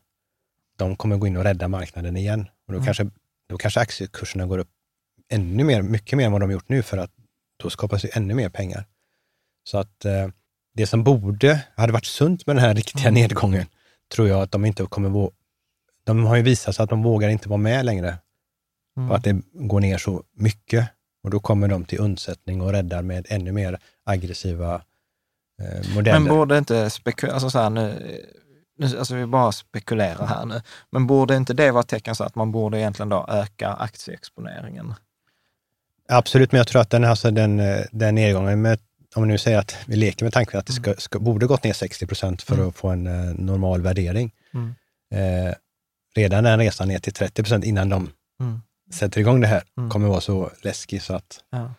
[0.78, 2.42] de kommer gå in och rädda marknaden igen.
[2.68, 2.86] Och då, mm.
[2.86, 3.10] kanske,
[3.50, 4.70] då kanske aktiekurserna går upp
[5.30, 7.12] ännu mer, mycket mer än vad de gjort nu för att
[7.58, 8.86] då skapas det ännu mer pengar.
[9.64, 10.28] Så att eh,
[10.74, 13.14] det som borde, hade varit sunt med den här riktiga mm.
[13.14, 13.66] nedgången,
[14.16, 15.10] tror jag att de inte kommer
[16.04, 18.18] De har ju visat sig att de vågar inte vara med längre
[18.98, 19.10] mm.
[19.10, 20.90] på att det går ner så mycket.
[21.24, 24.82] Och då kommer de till undsättning och räddar med ännu mer aggressiva
[25.62, 26.20] eh, modeller.
[26.20, 28.16] Men borde inte spekulera, alltså så här nu,
[28.78, 32.24] nu, alltså vi bara spekulerar här nu, men borde inte det vara ett tecken så
[32.24, 34.94] att man borde egentligen då öka aktieexponeringen?
[36.10, 38.80] Absolut, men jag tror att den, alltså den, eh, den nedgången, med,
[39.16, 41.64] om vi nu säger att vi leker med tanken att det ska, ska, borde gått
[41.64, 42.68] ner 60 procent för mm.
[42.68, 44.32] att få en uh, normal värdering.
[44.54, 44.76] Mm.
[45.14, 45.54] Eh,
[46.16, 48.10] redan den resan ner till 30 procent innan de
[48.42, 48.62] mm.
[48.94, 49.90] sätter igång det här mm.
[49.90, 51.74] kommer vara så läskig så att ja.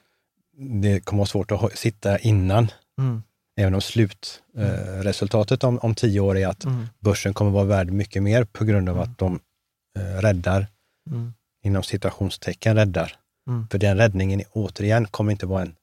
[0.56, 2.68] det kommer vara svårt att sitta innan.
[2.98, 3.22] Mm.
[3.56, 6.86] Även om slutresultatet eh, om, om tio år är att mm.
[7.00, 9.40] börsen kommer vara värd mycket mer på grund av att de
[9.98, 10.66] eh, räddar,
[11.64, 13.16] inom situationstecken räddar,
[13.48, 13.68] Mm.
[13.68, 15.74] För den räddningen, återigen, kommer inte vara en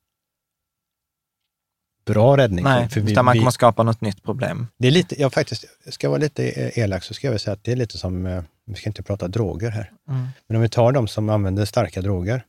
[2.05, 2.63] bra räddning.
[2.63, 4.67] Nej, för vi, utan man kommer skapa något nytt problem.
[4.77, 7.71] Det är lite, jag faktiskt, ska vara lite elak så ska jag säga att det
[7.71, 10.27] är lite som, eh, vi ska inte prata droger här, mm.
[10.47, 12.45] men om vi tar de som använder starka droger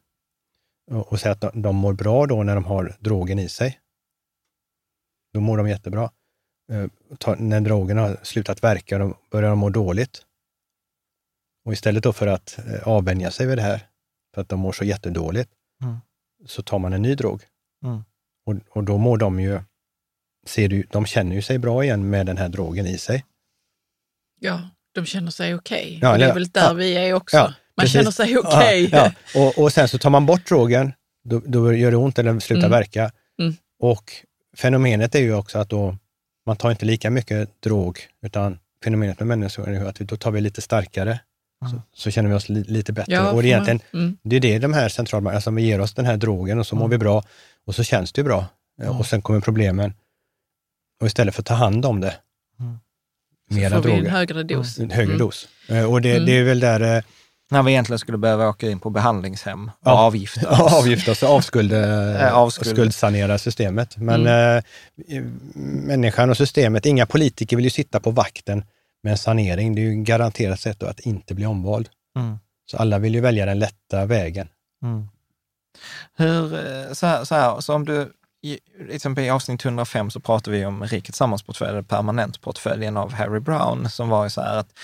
[0.90, 3.78] och, och säger att de, de mår bra då när de har drogen i sig,
[5.34, 6.10] då mår de jättebra.
[6.72, 6.86] Uh,
[7.18, 10.22] ta, när drogen har slutat verka, då börjar de må dåligt.
[11.64, 13.86] Och istället då för att uh, avvänja sig vid det här,
[14.34, 15.50] för att de mår så jättedåligt,
[15.82, 15.96] mm.
[16.46, 17.42] så tar man en ny drog.
[17.84, 18.04] Mm.
[18.46, 19.60] Och, och då mår de ju,
[20.46, 23.24] ser du, de känner ju sig bra igen med den här drogen i sig.
[24.40, 25.96] Ja, de känner sig okej.
[25.96, 26.10] Okay.
[26.10, 27.36] Ja, det är väl där ja, vi är också.
[27.36, 27.92] Ja, man precis.
[27.92, 28.86] känner sig okej.
[28.86, 28.88] Okay.
[28.92, 30.92] Ja, och, och sen så tar man bort drogen,
[31.24, 32.70] då, då gör det ont eller slutar mm.
[32.70, 33.12] verka.
[33.40, 33.54] Mm.
[33.78, 34.12] Och
[34.56, 35.96] fenomenet är ju också att då,
[36.46, 40.40] man tar inte lika mycket drog, utan fenomenet med människor är att då tar vi
[40.40, 41.20] lite starkare
[41.70, 43.12] så, så, känner vi oss li, lite bättre.
[43.12, 44.16] Ja, och det, egentligen, mm.
[44.22, 46.88] det är det de här centralbankerna, alltså ger oss den här drogen och så mår
[46.88, 47.22] vi bra
[47.66, 48.46] och så känns det bra.
[48.82, 48.96] Mm.
[48.96, 49.94] Och sen kommer problemen.
[51.00, 52.14] Och istället för att ta hand om det,
[52.60, 52.78] mm.
[53.50, 54.00] mera så får droger.
[54.00, 54.78] vi en högre dos.
[54.78, 55.48] En högre dos.
[55.68, 57.02] Eh, och det, det är väl där eh,
[57.50, 60.72] när vi egentligen skulle behöva åka in på behandlingshem och ja, avgifta oss.
[60.78, 61.72] avgifta oss och avskuld,
[62.32, 63.96] avskuldsanera systemet.
[63.96, 64.62] Men mm.
[65.08, 65.22] eh,
[65.86, 68.64] människan och systemet, inga politiker vill ju sitta på vakten
[69.02, 71.88] med en sanering, det är ju garanterat sätt att inte bli omvald.
[72.16, 72.38] Mm.
[72.70, 74.48] Så alla vill ju välja den lätta vägen.
[74.82, 75.08] Mm.
[76.16, 80.20] Hur, eh, så här, så, här, så om du, i, liksom i avsnitt 105 så
[80.20, 84.78] pratar vi om Riket Sammansportfölj, permanentportföljen av Harry Brown, som var ju så här att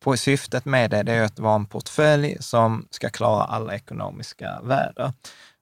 [0.00, 4.60] på syftet med det, det är att vara en portfölj som ska klara alla ekonomiska
[4.62, 5.12] väder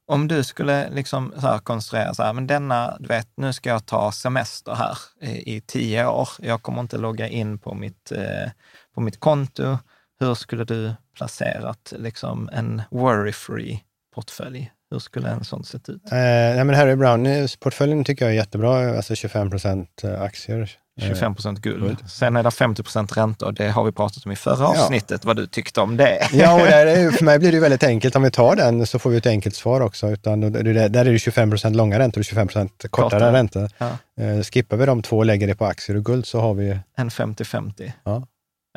[0.06, 3.68] om du skulle liksom så här konstruera så här, men denna, du vet, nu ska
[3.68, 6.28] jag ta semester här i, i tio år.
[6.38, 8.50] Jag kommer inte logga in på mitt, eh,
[8.94, 9.78] på mitt konto.
[10.20, 13.78] Hur skulle du placerat liksom en worry-free
[14.14, 14.72] portfölj?
[14.90, 16.04] Hur skulle en sån sett ut?
[16.04, 20.70] Eh, nej, men Harry Brown-portföljen tycker jag är jättebra, alltså 25 procent eh, aktier,
[21.00, 22.08] 25 procent guld.
[22.08, 23.52] Sen är det 50 procent räntor.
[23.52, 26.28] Det har vi pratat om i förra avsnittet, vad du tyckte om det.
[26.32, 28.16] Ja, och där, för mig blir det väldigt enkelt.
[28.16, 30.10] Om vi tar den så får vi ett enkelt svar också.
[30.10, 33.70] Utan där är det 25 procent långa räntor och 25 procent kortare, kortare räntor.
[33.78, 33.98] Ja.
[34.20, 36.78] Uh, skippar vi de två och lägger det på aktier och guld så har vi...
[36.96, 37.92] En 50-50.
[38.04, 38.26] Ja.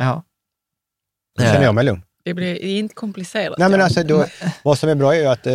[0.02, 0.24] ja.
[1.38, 2.02] Då känner jag mig lugn.
[2.24, 3.58] Det blir inte komplicerat.
[3.58, 4.26] Nej, men alltså, då,
[4.64, 5.54] vad som är bra är ju att eh,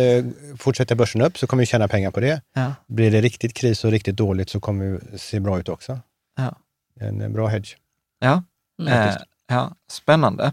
[0.57, 2.41] fortsätter börsen upp så kommer vi tjäna pengar på det.
[2.53, 2.73] Ja.
[2.87, 5.99] Blir det riktigt kris och riktigt dåligt så kommer det se bra ut också.
[6.35, 6.55] Ja.
[6.99, 7.75] En bra hedge.
[8.19, 8.43] Ja,
[8.81, 8.93] mm.
[8.93, 9.15] eh,
[9.47, 10.51] ja spännande.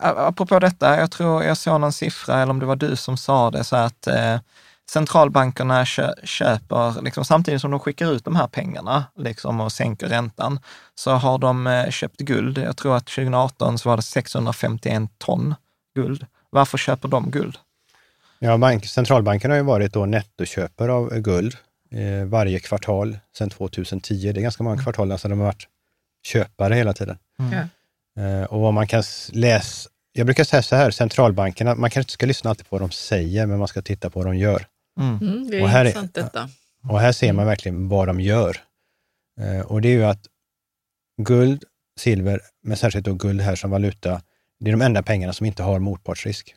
[0.00, 3.50] Apropå detta, jag tror jag såg någon siffra, eller om det var du som sa
[3.50, 4.38] det, så att eh,
[4.90, 5.84] centralbankerna
[6.24, 10.60] köper, liksom, samtidigt som de skickar ut de här pengarna liksom, och sänker räntan,
[10.94, 12.58] så har de eh, köpt guld.
[12.58, 15.54] Jag tror att 2018 så var det 651 ton
[15.94, 16.26] guld.
[16.50, 17.58] Varför köper de guld?
[18.38, 21.58] Ja, bank, centralbanken har ju varit då nettoköpare av guld eh,
[22.26, 24.32] varje kvartal sedan 2010.
[24.32, 24.84] Det är ganska många mm.
[24.84, 25.68] kvartal alltså de har varit
[26.26, 27.18] köpare hela tiden.
[27.38, 27.68] Mm.
[28.18, 32.12] Eh, och vad man kan läsa, jag brukar säga så här, centralbankerna, man kanske inte
[32.12, 34.66] ska lyssna alltid på vad de säger, men man ska titta på vad de gör.
[35.00, 35.18] Mm.
[35.18, 36.48] Mm, det är och här intressant är, detta.
[36.88, 37.46] Och här ser man mm.
[37.46, 38.56] verkligen vad de gör.
[39.40, 40.26] Eh, och det är ju att
[41.22, 41.64] guld,
[42.00, 44.22] silver, men särskilt då guld här som valuta,
[44.60, 46.54] det är de enda pengarna som inte har motpartsrisk.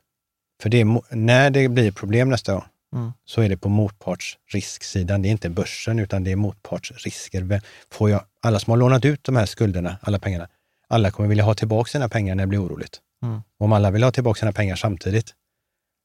[0.61, 2.63] För det, när det blir problem nästa gång,
[2.95, 3.11] Mm.
[3.25, 5.21] så är det på motpartsrisksidan.
[5.21, 7.61] Det är inte börsen, utan det är motpartsrisker.
[7.91, 10.47] Får jag, alla som har lånat ut de här skulderna, alla pengarna,
[10.87, 12.99] alla kommer vilja ha tillbaka sina pengar när det blir oroligt.
[13.23, 13.41] Mm.
[13.59, 15.33] Om alla vill ha tillbaka sina pengar samtidigt,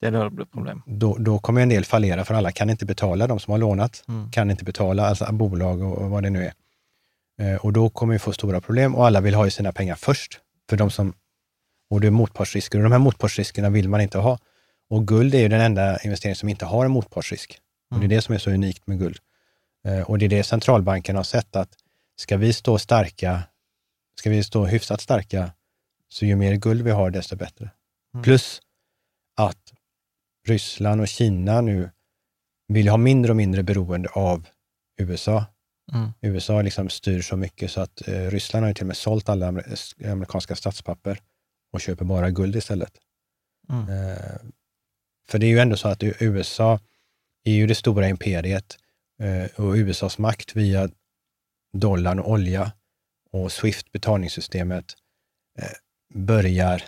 [0.01, 0.83] Det är blir problem.
[0.87, 3.27] då, då kommer en del fallera, för alla kan inte betala.
[3.27, 4.31] De som har lånat Mm.
[4.31, 6.53] kan inte betala, alltså bolag och, och vad det nu är.
[7.41, 10.41] Eh, och då kommer vi få stora problem och alla vill ha sina pengar först.
[10.71, 11.13] För de som,
[11.91, 14.39] och det är motpartsrisker och de här motpartsriskerna vill man inte ha.
[14.95, 17.61] Och guld är ju den enda investering som inte har en motpartsrisk.
[17.91, 19.19] Och det är det som är så unikt med guld.
[19.85, 21.69] Eh, och det är det centralbanken har sett att
[22.17, 23.43] ska vi stå starka,
[24.19, 25.53] ska vi stå hyfsat starka,
[26.09, 27.71] så ju mer guld vi har, desto bättre.
[28.23, 28.61] Plus
[29.37, 29.73] att
[30.47, 31.91] Ryssland och Kina nu
[32.69, 34.47] vill ha mindre och mindre beroende av
[35.01, 35.45] USA.
[35.93, 36.13] Mm.
[36.21, 39.49] USA liksom styr så mycket så att eh, Ryssland har till och med sålt alla
[39.49, 41.21] amer- amerikanska statspapper
[41.73, 42.93] och köper bara guld istället.
[43.71, 43.89] Mm.
[43.89, 44.37] Eh,
[45.29, 46.81] för det är ju ändå så att USA
[47.45, 48.79] är ju det stora imperiet
[49.21, 50.89] eh, och USAs makt via
[51.73, 52.73] dollarn och olja
[53.31, 54.85] och Swift betalningssystemet
[55.59, 55.69] eh,
[56.15, 56.83] börjar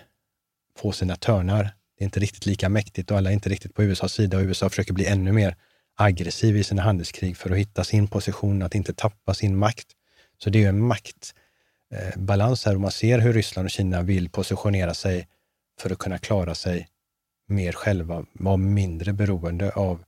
[0.76, 1.62] få sina törnar.
[1.98, 4.42] Det är inte riktigt lika mäktigt och alla är inte riktigt på USAs sida och
[4.42, 5.56] USA försöker bli ännu mer
[5.96, 9.86] aggressiv i sina handelskrig för att hitta sin position, att inte tappa sin makt.
[10.38, 14.30] Så det är ju en maktbalans här och man ser hur Ryssland och Kina vill
[14.30, 15.28] positionera sig
[15.80, 16.88] för att kunna klara sig
[17.46, 20.04] mer själva, vara mindre beroende av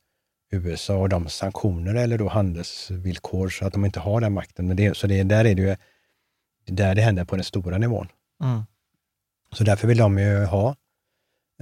[0.50, 4.66] USA och de sanktioner eller då handelsvillkor så att de inte har den makten.
[4.68, 5.76] Men det, så det, där är det ju
[6.66, 8.08] där det händer på den stora nivån.
[8.44, 8.62] Mm.
[9.52, 10.68] Så därför vill de ju ha,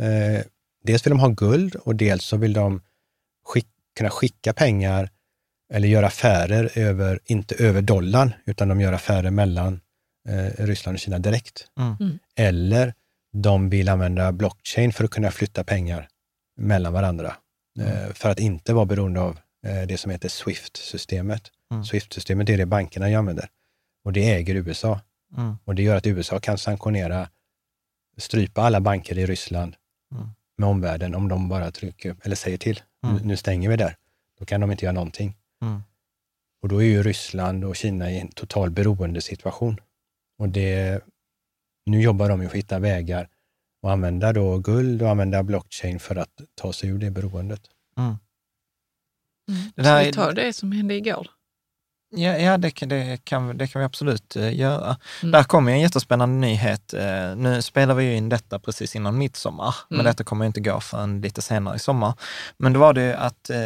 [0.01, 0.45] eh,
[0.83, 2.83] dels vill de ha guld och dels så vill de
[3.45, 5.11] skick, kunna skicka pengar
[5.73, 9.81] eller göra affärer över, inte över dollarn, utan de gör affärer mellan
[10.29, 11.67] eh, Ryssland och Kina direkt.
[11.79, 11.97] Mm.
[12.01, 12.19] Mm.
[12.37, 12.95] Eller
[13.43, 16.09] de vill använda blockchain för att kunna flytta pengar
[16.57, 17.37] mellan varandra.
[17.81, 21.43] Eh, för att inte vara beroende av eh, det som heter Swift-systemet.
[21.73, 21.85] Mm.
[21.85, 23.49] Swift-systemet är det bankerna använder
[24.05, 25.01] och det äger USA.
[25.37, 25.57] Mm.
[25.65, 27.29] Och det gör att USA kan sanktionera,
[28.19, 29.77] strypa alla banker i Ryssland
[30.15, 30.29] Mm.
[30.59, 33.17] med omvärlden om de bara trycker, eller säger till, Mm.
[33.17, 33.97] nu, nu stänger vi där.
[34.39, 35.37] Då kan de inte göra någonting.
[35.63, 35.83] Mm.
[36.63, 39.81] Och då är ju Ryssland och Kina i en total beroendesituation.
[40.39, 41.01] Och det,
[41.87, 43.29] nu jobbar de för att hitta vägar
[43.83, 46.31] och använda då guld och använda blockchain för att
[46.61, 47.61] ta sig ur det beroendet.
[47.99, 48.09] Mm.
[49.51, 49.73] Mm.
[49.77, 51.27] Det där Ska vi är- ta det som hände igår?
[52.11, 54.97] Ja, ja det, kan, det, kan, det kan vi absolut eh, göra.
[55.23, 55.33] Mm.
[55.33, 56.95] Där kommer en jättespännande nyhet.
[56.95, 60.05] Eh, nu spelar vi ju in detta precis innan midsommar, men Mm.
[60.11, 62.15] detta kommer inte gå förrän lite senare i sommar.
[62.59, 63.59] Men då var det ju att eh,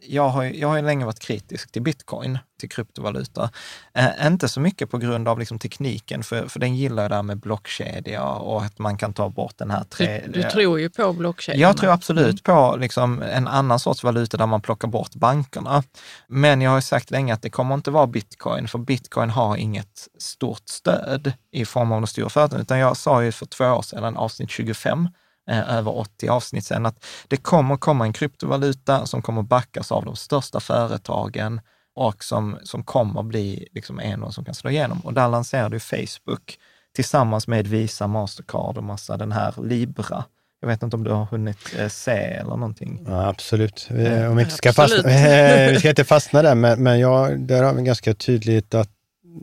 [0.00, 3.50] jag, har, jag har ju länge varit kritisk till bitcoin, till kryptovaluta.
[3.94, 7.22] Eh, inte så mycket på grund av liksom tekniken, för, för den gillar det där
[7.22, 10.22] med blockkedja och att man kan ta bort den här tre...
[10.26, 11.62] Du, du tror ju på blockkedjorna.
[11.62, 15.82] Jag tror absolut på liksom en annan sorts valuta där man plockar bort bankerna.
[16.28, 19.56] Men jag har ju sagt länge att det kommer inte vara bitcoin, för bitcoin har
[19.56, 22.60] inget stort stöd i form av de stora företagen.
[22.60, 25.08] Utan jag sa ju för två år sedan, avsnitt 25,
[25.50, 30.04] eh, över 80 avsnitt sedan, att det kommer komma en kryptovaluta som kommer backas av
[30.04, 31.60] de största företagen
[31.94, 35.00] och som, som kommer bli liksom en av som kan slå igenom.
[35.00, 36.58] Och där lanserade ju Facebook
[36.94, 40.24] tillsammans med Visa, Mastercard och massa den här Libra.
[40.60, 43.04] Jag vet inte om du har hunnit eh, se eller någonting.
[43.06, 43.86] Ja, absolut.
[43.90, 45.02] Vi, om vi, inte ska absolut.
[45.02, 48.90] fastna, vi ska inte fastna där, men, men ja, där har vi ganska tydligt att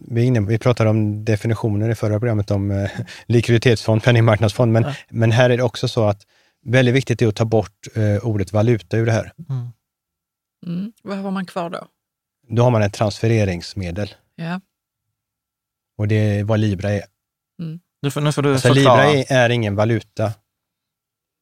[0.07, 2.89] vi, inne, vi pratade om definitioner i förra programmet om eh,
[3.25, 4.93] likviditetsfond, penningmarknadsfond, men, Ja.
[5.09, 6.21] men här är det också så att
[6.65, 9.31] väldigt viktigt är att ta bort eh, ordet valuta ur det här.
[9.49, 9.69] Mm.
[10.65, 10.91] Mm.
[11.03, 11.87] Vad har man kvar då?
[12.51, 14.61] Då har man ett transfereringsmedel Ja.
[15.97, 17.03] och det är vad Libra är.
[18.01, 19.07] Nu, får, nu får du Alltså, förklara.
[19.11, 20.33] Libra är, är ingen valuta,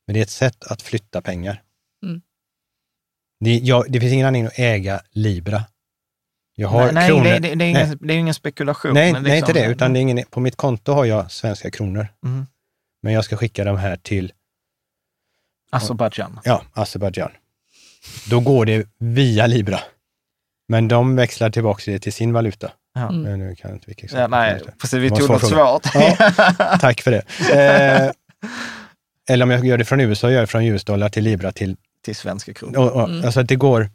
[0.07, 1.63] men det är ett sätt att flytta pengar.
[2.05, 2.21] Mm.
[3.39, 5.63] Det, jag, det finns ingen anledning att äga Libra.
[6.55, 7.23] Jag har nej, nej, kronor.
[7.23, 7.69] det, det, det, är Nej.
[7.69, 8.93] ingen, det är ingen spekulation.
[8.93, 11.31] Nej, men nej, liksom- inte det, utan det är ingen, på mitt konto har jag
[11.31, 12.45] svenska kronor, Mm.
[13.01, 14.33] men jag ska skicka de här till
[15.71, 16.39] Azerbajdzjan.
[16.43, 17.31] ja, Azerbajdzjan.
[18.29, 19.79] Då går det via Libra,
[20.69, 22.71] men de växlar tillbaka det till sin valuta.
[22.95, 23.09] Ja.
[23.09, 23.21] Mm.
[23.21, 26.81] Men Nu kan jag inte vilka Ja, exempel nej, precis, vi tog något svår svårt.
[26.81, 27.23] Tack för det.
[27.53, 28.11] Eh,
[29.29, 31.75] eller om jag gör det från USA, gör det från US-dollar till Libra till...
[32.05, 32.77] Till svenska kronor.
[32.77, 33.25] Och, och, Mm.
[33.25, 33.89] Alltså att det går...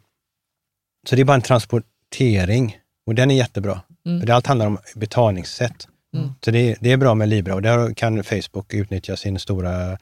[1.09, 3.81] Så det är bara en transportering och den är jättebra.
[4.05, 4.19] Mm.
[4.19, 5.87] För det allt handlar om betalningssätt.
[6.15, 6.29] Mm.
[6.45, 9.97] Så det, det är bra med Libra och där kan Facebook utnyttja sin stora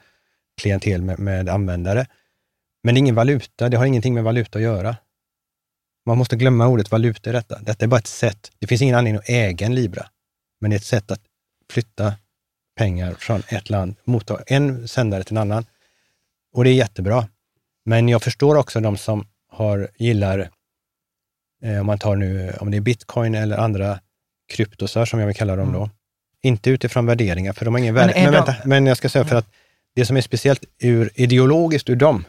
[0.61, 2.05] klientel med, med användare.
[2.83, 4.95] Men det är ingen valuta, det har ingenting med valuta att göra.
[6.05, 7.59] Man måste glömma ordet valuta i detta.
[7.59, 8.51] Detta är bara ett sätt.
[8.59, 10.07] Det finns ingen anledning att äga en Libra,
[10.61, 11.21] men det är ett sätt att
[11.71, 12.13] flytta
[12.77, 15.65] pengar från ett land, motta en sändare till en annan.
[16.53, 17.27] Och det är jättebra.
[17.85, 20.49] Men jag förstår också de som har, gillar,
[21.63, 23.99] eh, om man tar nu, om det är bitcoin eller andra
[24.53, 25.79] kryptosar som jag vill kalla dem Mm.
[25.81, 25.89] då,
[26.41, 28.19] inte utifrån värderingar, för de har ingen Men värde.
[28.19, 29.47] är Men, de- vänta, men jag ska säga för att
[29.95, 32.25] det som är speciellt ur, ideologiskt ur dem,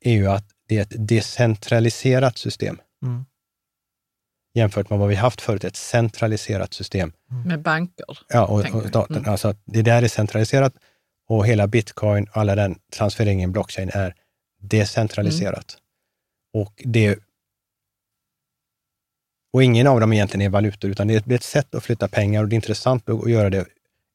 [0.00, 3.24] är ju att det är ett decentraliserat system Mm.
[4.54, 7.12] jämfört med vad vi haft förut, ett centraliserat system.
[7.44, 8.18] Med banker.
[8.28, 9.16] Ja, och, och staten.
[9.16, 9.30] Mm.
[9.30, 10.74] Alltså det där är centraliserat
[11.28, 14.14] och hela bitcoin och alla den transfereringen i blockchain är
[14.60, 15.76] decentraliserat.
[16.52, 17.18] Och, det,
[19.52, 22.42] och ingen av dem egentligen är valutor, utan det är ett sätt att flytta pengar
[22.42, 23.66] och det är intressant att göra det,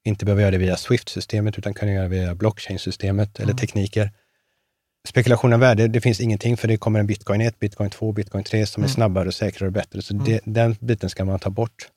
[0.04, 4.12] inte behöva göra det via Swift-systemet, utan kan göra det via blockchain-systemet eller tekniker.
[5.08, 8.44] Spekulation av värde, det finns ingenting för det kommer en bitcoin 1, bitcoin 2, bitcoin
[8.44, 10.02] 3 som är snabbare, och säkrare och bättre.
[10.02, 11.90] Så det, den biten ska man ta bort.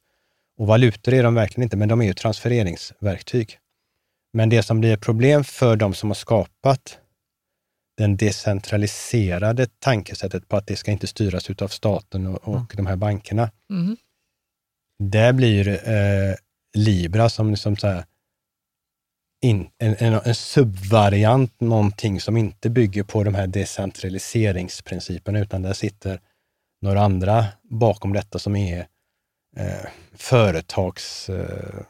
[0.59, 3.59] Och valutor är de verkligen inte, men de är ju transfereringsverktyg.
[4.33, 6.99] Men det som blir ett problem för de som har skapat
[7.97, 12.97] den decentraliserade tankesättet på att det ska inte styras utav staten och, och de här
[12.97, 13.51] bankerna.
[13.71, 13.97] Mm.
[14.99, 16.35] Där blir eh,
[16.75, 18.05] Libra som liksom så här,
[19.43, 25.73] in, en, en, en subvariant, någonting som inte bygger på de här decentraliseringsprinciperna, utan där
[25.73, 26.21] sitter
[26.83, 28.87] några andra bakom detta som är
[29.57, 31.81] eh, företags eh,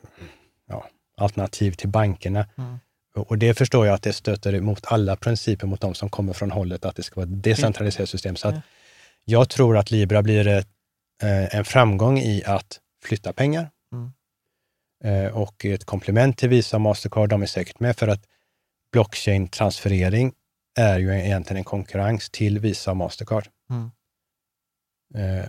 [0.69, 0.87] ja,
[1.17, 2.47] alternativ till bankerna.
[2.59, 2.79] Mm.
[3.17, 6.51] Och det förstår jag att det stöter emot alla principer mot de som kommer från
[6.51, 8.37] hållet att det ska vara ett decentraliserat system.
[8.37, 8.55] Så att
[9.25, 10.69] jag tror att Libra blir ett,
[11.23, 13.71] eh, en framgång i att flytta pengar.
[15.05, 15.27] Mm.
[15.27, 18.23] Eh, och ett komplement till Visa och Mastercard, de är säkert med för att
[18.93, 20.33] blockchain-transferering
[20.79, 23.49] är ju egentligen en konkurrens till Visa och Mastercard.
[23.71, 23.91] Mm.
[25.15, 25.47] Eh,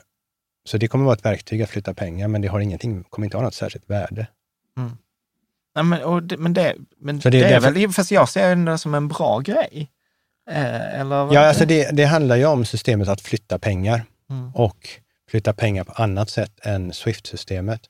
[0.65, 3.37] så det kommer vara ett verktyg att flytta pengar, men det har ingenting, kommer inte
[3.37, 4.27] ha något särskilt värde.
[5.75, 8.77] Nej, men, det, men det, men det, det- är därför- väl, fast jag ser det
[8.77, 9.91] som en bra grej.
[10.49, 11.33] Eh, eller?
[11.33, 14.51] Ja, alltså det, det handlar ju om systemet att flytta pengar Mm.
[14.55, 14.89] och
[15.29, 17.81] flytta pengar på annat sätt än Swift-systemet.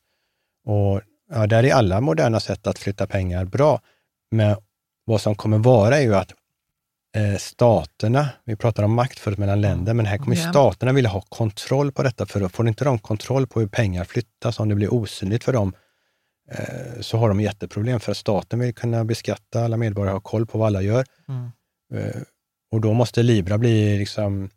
[0.66, 1.01] Och
[1.32, 3.82] ja, där är alla moderna sätt att flytta pengar bra.
[4.32, 4.55] Men
[5.05, 6.34] vad som kommer vara är ju att
[7.15, 10.49] eh, staterna, vi pratar om makt förut mellan länder, men här kommer Ja.
[10.49, 14.59] staterna vilja ha kontroll på detta, för får inte de kontroll på hur pengar flyttas,
[14.59, 15.73] om det blir osynligt för dem,
[16.51, 20.57] eh, så har de jätteproblem, för staten vill kunna beskatta alla medborgare, ha koll på
[20.57, 21.05] vad alla gör.
[21.28, 21.51] Mm.
[21.93, 22.21] Eh,
[22.71, 24.49] Och då måste Libra bli liksom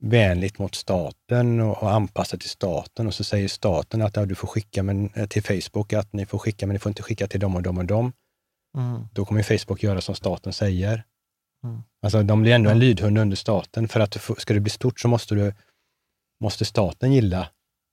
[0.00, 3.06] vänligt mot staten och, och anpassat till staten.
[3.06, 6.26] Och så säger staten att ja, du får skicka men, eh, till Facebook att ni
[6.26, 8.12] får skicka, men ni får inte skicka till dem och dem och dem.
[8.76, 9.08] Mm.
[9.12, 11.04] Då kommer Facebook göra som staten säger.
[11.64, 11.82] Mm.
[12.02, 13.88] Alltså de blir ändå en lydhund under staten.
[13.88, 15.54] För att du ska det bli stort så måste, du,
[16.40, 17.48] måste staten gilla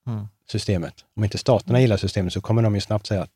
[0.06, 0.28] Mm.
[0.48, 1.04] systemet.
[1.16, 3.30] Om inte staterna gillar systemet så kommer de ju snabbt säga att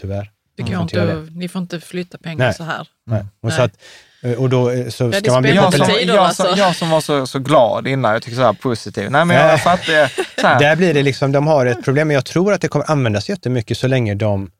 [0.00, 0.32] tyvärr.
[0.56, 0.72] Det Mm.
[0.72, 2.54] går Får inte ni får inte flytta pengar Nej.
[2.54, 2.88] så här.
[3.06, 3.24] Nej.
[3.40, 3.66] Och, så Nej.
[3.66, 3.78] att,
[4.22, 6.56] eh, och då eh, så ska man bli Jag, inte som, jag, som, alltså.
[6.58, 9.10] jag som var så, så glad innan, jag tycker så här positiv.
[9.10, 9.58] Nej, men jag Nej.
[9.58, 10.12] fattar.
[10.40, 10.60] Så här.
[10.60, 13.28] Där blir det liksom, de har ett problem, men jag tror att det kommer användas
[13.28, 14.50] jättemycket så länge de,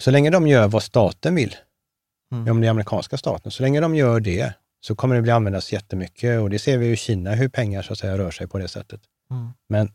[0.00, 1.56] så länge de gör vad staten vill.
[2.32, 2.50] Mm.
[2.50, 5.72] Om det är amerikanska staten, så länge de gör det så kommer det bli användas
[5.72, 8.46] jättemycket och det ser vi ju i Kina hur pengar så att säga rör sig
[8.46, 9.00] på det sättet.
[9.30, 9.50] Mm.
[9.68, 9.92] Men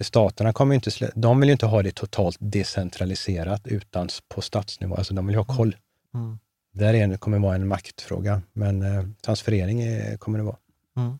[0.00, 5.14] staterna kommer inte, de vill ju inte ha det totalt decentraliserat utan på statsnivå, alltså
[5.14, 5.76] de vill ha koll.
[6.14, 6.38] Mm.
[6.74, 10.56] Där är, det kommer vara en maktfråga, men eh, transferering är, kommer det vara.
[10.96, 11.18] Mm.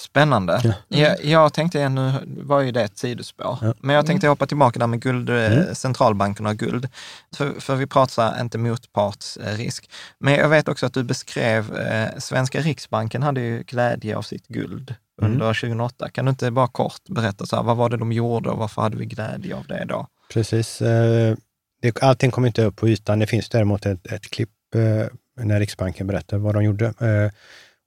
[0.00, 0.60] Spännande.
[0.64, 0.72] Ja.
[0.98, 3.74] Jag, jag tänkte, nu var ju det ett sidospår, Ja.
[3.80, 5.74] men jag tänkte hoppa tillbaka där med guld, eh, Mm.
[5.74, 6.88] centralbankerna och guld.
[7.36, 9.90] För, för vi pratar inte motpartsrisk.
[10.18, 14.48] Men jag vet också att du beskrev, eh, Svenska Riksbanken hade ju glädje av sitt
[14.48, 15.32] guld Mm.
[15.32, 16.10] under 2008.
[16.10, 18.82] Kan du inte bara kort berätta, så här, vad var det de gjorde och varför
[18.82, 20.06] hade vi glädje av det då?
[20.32, 20.82] Precis.
[20.82, 21.36] eh,
[21.82, 23.18] Det, allting kommer inte upp på ytan.
[23.18, 26.86] Det finns däremot ett, ett klipp eh, när Riksbanken berättar vad de gjorde.
[26.86, 27.32] Eh,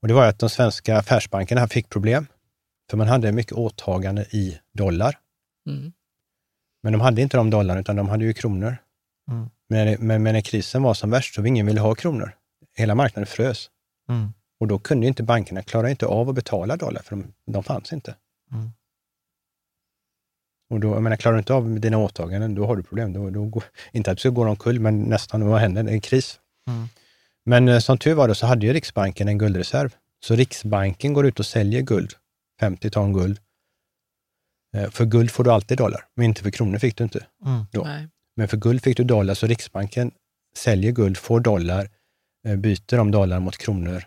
[0.02, 2.28] Och det var att de svenska affärsbankerna fick problem,
[2.90, 5.18] för man hade mycket åtagande i dollar.
[5.70, 5.92] Mm.
[6.84, 8.78] Men de hade inte de dollarna, utan de hade ju kronor.
[9.32, 9.50] Mm.
[9.70, 12.36] Men, men, men när krisen var som värst så ingen ville ha kronor.
[12.76, 13.70] Hela marknaden frös.
[14.10, 14.34] Mm.
[14.62, 17.94] Och då kunde inte bankerna klara inte av att betala dollar, för de, de fanns
[17.94, 18.16] inte.
[18.52, 18.72] Mm.
[20.70, 23.14] Och då, jag menar, klarar du inte av dina åtaganden, då har du problem.
[23.14, 25.84] Då, då går, inte att du ska gå omkull, men nästan, vad händer?
[25.84, 26.40] Det är en kris.
[26.68, 26.88] Mm.
[27.46, 29.96] Men eh, som tur var då, så hade ju Riksbanken en guldreserv.
[30.24, 32.14] Så Riksbanken går ut och säljer guld,
[32.60, 33.40] 50 ton guld.
[34.78, 37.26] Eh, För guld får du alltid dollar, men inte för kronor fick du inte.
[37.46, 37.66] Mm.
[37.72, 37.84] Då.
[37.84, 38.08] Nej.
[38.36, 40.12] Men för guld fick du dollar, så Riksbanken
[40.56, 41.90] säljer guld, får dollar,
[42.48, 44.04] eh, byter de dollar mot kronor.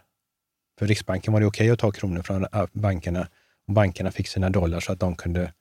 [0.79, 3.29] För Riksbanken var det okej att ta kronor från eh, bankerna
[3.69, 5.53] och bankerna fick sina dollar så att de kunde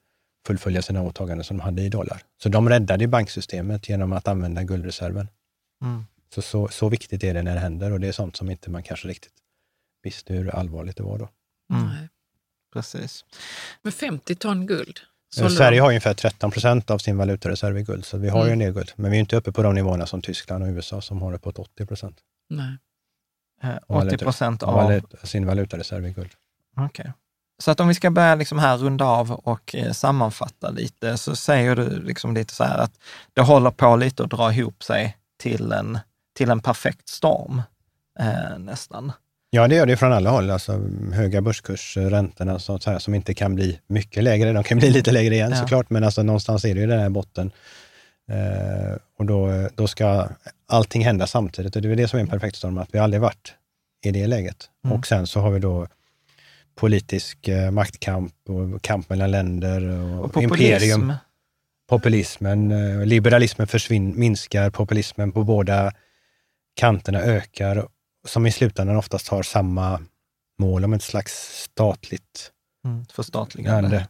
[0.46, 2.22] fullfölja sina åtaganden som de hade i dollar.
[2.42, 5.28] Så de räddade banksystemet genom att använda guldreserven.
[5.82, 6.04] Mm.
[6.34, 8.70] Så, så, så viktigt är det när det händer och det är sånt som inte
[8.70, 9.32] man kanske riktigt
[10.02, 11.28] visste hur allvarligt det var då.
[11.74, 11.86] Mm.
[11.86, 12.08] Nej.
[12.72, 13.24] Precis.
[13.82, 15.00] Men 50 ton guld.
[15.40, 18.52] Eh, Sverige har ungefär 13 procent av sin valutareserv i guld, så vi har ju
[18.52, 18.66] en Mm.
[18.66, 18.92] del guld.
[18.96, 21.58] Men vi är inte uppe på de nivåerna som Tyskland och USA som har uppåt
[21.58, 22.16] 80 procent
[22.50, 22.76] Nej.
[23.62, 26.30] Eh, av 80 procent av sin valutareserv i guld.
[26.76, 27.12] Okej.
[27.62, 31.36] Så att om vi ska börja liksom här runda av och eh, sammanfatta lite, så
[31.36, 32.92] säger du liksom lite så här att
[33.32, 35.98] det håller på lite att dra ihop sig till en,
[36.36, 37.62] till en perfekt storm,
[38.20, 39.12] eh, nästan.
[39.50, 40.50] Ja, det gör det från alla håll.
[40.50, 40.80] Alltså,
[41.12, 44.52] höga börskurser, räntorna sånt här, som inte kan bli mycket lägre.
[44.52, 45.56] De kan bli lite lägre igen Ja.
[45.56, 47.50] såklart, men alltså, någonstans är det ju den här botten.
[48.30, 50.28] Eh, och då, då ska
[50.74, 51.76] allting hända samtidigt.
[51.76, 53.54] Och det är det som är en perfekt storm, att vi aldrig varit
[54.04, 54.70] i det läget.
[54.84, 54.96] Mm.
[54.98, 55.86] Och sen så har vi då
[56.74, 60.62] politisk eh, maktkamp och kamp mellan länder och, Och populism.
[60.62, 61.12] imperium.
[61.88, 65.92] Populismen, eh, liberalismen försvin, minskar, populismen på båda
[66.74, 67.88] kanterna ökar,
[68.26, 70.00] som i slutändan oftast har samma
[70.58, 72.50] mål om ett slags statligt
[72.84, 73.78] Mm, förstatligande.
[73.88, 74.08] ande.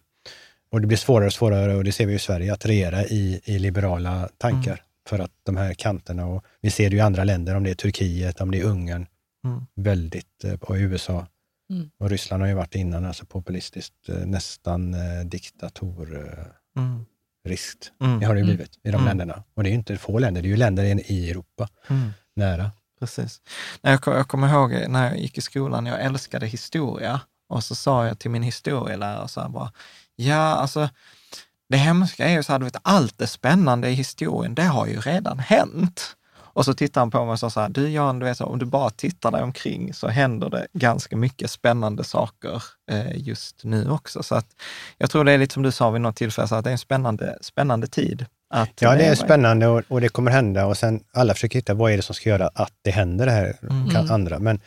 [0.70, 3.40] Och det blir svårare och svårare, och det ser vi i Sverige, att regera i,
[3.44, 4.72] i liberala tankar.
[4.72, 4.84] Mm.
[5.08, 7.74] För att de här kanterna, och vi ser det i andra länder, om det är
[7.74, 9.06] Turkiet, om det är Ungern,
[9.44, 9.66] Mm.
[9.74, 11.26] väldigt, eh, och USA.
[11.70, 11.90] Mm.
[11.98, 16.50] Och Ryssland har ju varit innan, alltså populistiskt, eh, nästan eh, diktatoriskt.
[16.76, 17.04] Mm.
[17.48, 17.92] riskt.
[18.02, 18.20] Mm.
[18.20, 18.56] Det har det ju Mm.
[18.56, 19.04] blivit i de Mm.
[19.04, 19.42] länderna.
[19.54, 22.10] Och det är ju inte få länder, det är ju länder i- Europa, Mm.
[22.36, 22.70] nära.
[23.00, 23.40] Precis.
[23.80, 27.20] Jag, jag kommer ihåg när jag gick i skolan, jag älskade historia.
[27.48, 29.72] Och så sa jag till min historielärare så här bara,
[30.16, 30.88] ja alltså
[31.74, 34.86] det hemska är ju så här, du vet, allt det spännande i historien, det har
[34.86, 36.16] ju redan hänt.
[36.56, 38.58] Och så tittade han på mig och sa så här, du Jan, du vet, om
[38.58, 43.90] du bara tittar dig omkring så händer det ganska mycket spännande saker eh, just nu
[43.90, 44.22] också.
[44.22, 44.46] Så att
[44.98, 46.72] jag tror det är lite som du sa vid något tillfälle, så att det är
[46.72, 48.26] en spännande, spännande tid.
[48.50, 51.74] Att Ja, det är spännande och, och det kommer hända och sen alla försöker hitta
[51.74, 53.90] vad är det som ska göra att det händer det här Mm.
[53.90, 54.12] kan Mm.
[54.14, 54.38] andra.
[54.38, 54.60] Men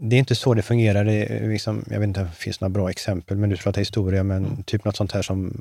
[0.00, 1.04] det är inte så det fungerar.
[1.04, 4.22] Det liksom, jag vet inte om det finns några bra exempel, men du pratar historia,
[4.22, 4.62] men Mm.
[4.62, 5.52] typ något sånt här som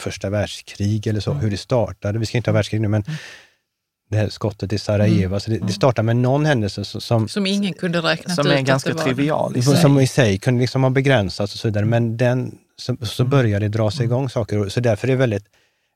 [0.00, 1.42] första världskrig eller så, Mm.
[1.42, 2.18] hur det startade.
[2.18, 3.04] Vi ska inte ha världskrig nu, men
[4.10, 7.72] det här skottet i Sarajevo, så det, det startar med någon händelse som, som, ingen
[7.72, 9.76] kunde räkna Som ut är att ganska det trivial i sig.
[9.76, 13.60] som i sig kunde liksom ha begränsats och så vidare, men den, så, så börjar
[13.60, 14.68] det dra sig igång saker.
[14.68, 15.44] Så därför är det väldigt,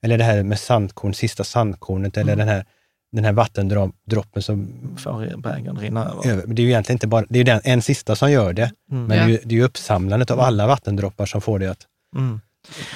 [0.05, 2.65] eller det här med sandkorn, sista sandkornet, eller den här,
[3.13, 4.69] den här vattendroppen som
[4.99, 6.47] Får bägaren rinna över.
[6.47, 9.05] Det är ju egentligen inte bara, det är den, en sista som gör det, Mm.
[9.05, 9.25] men Ja.
[9.25, 11.87] det, är ju, det är ju uppsamlandet av alla vattendroppar som får det att...
[12.17, 12.41] Mm.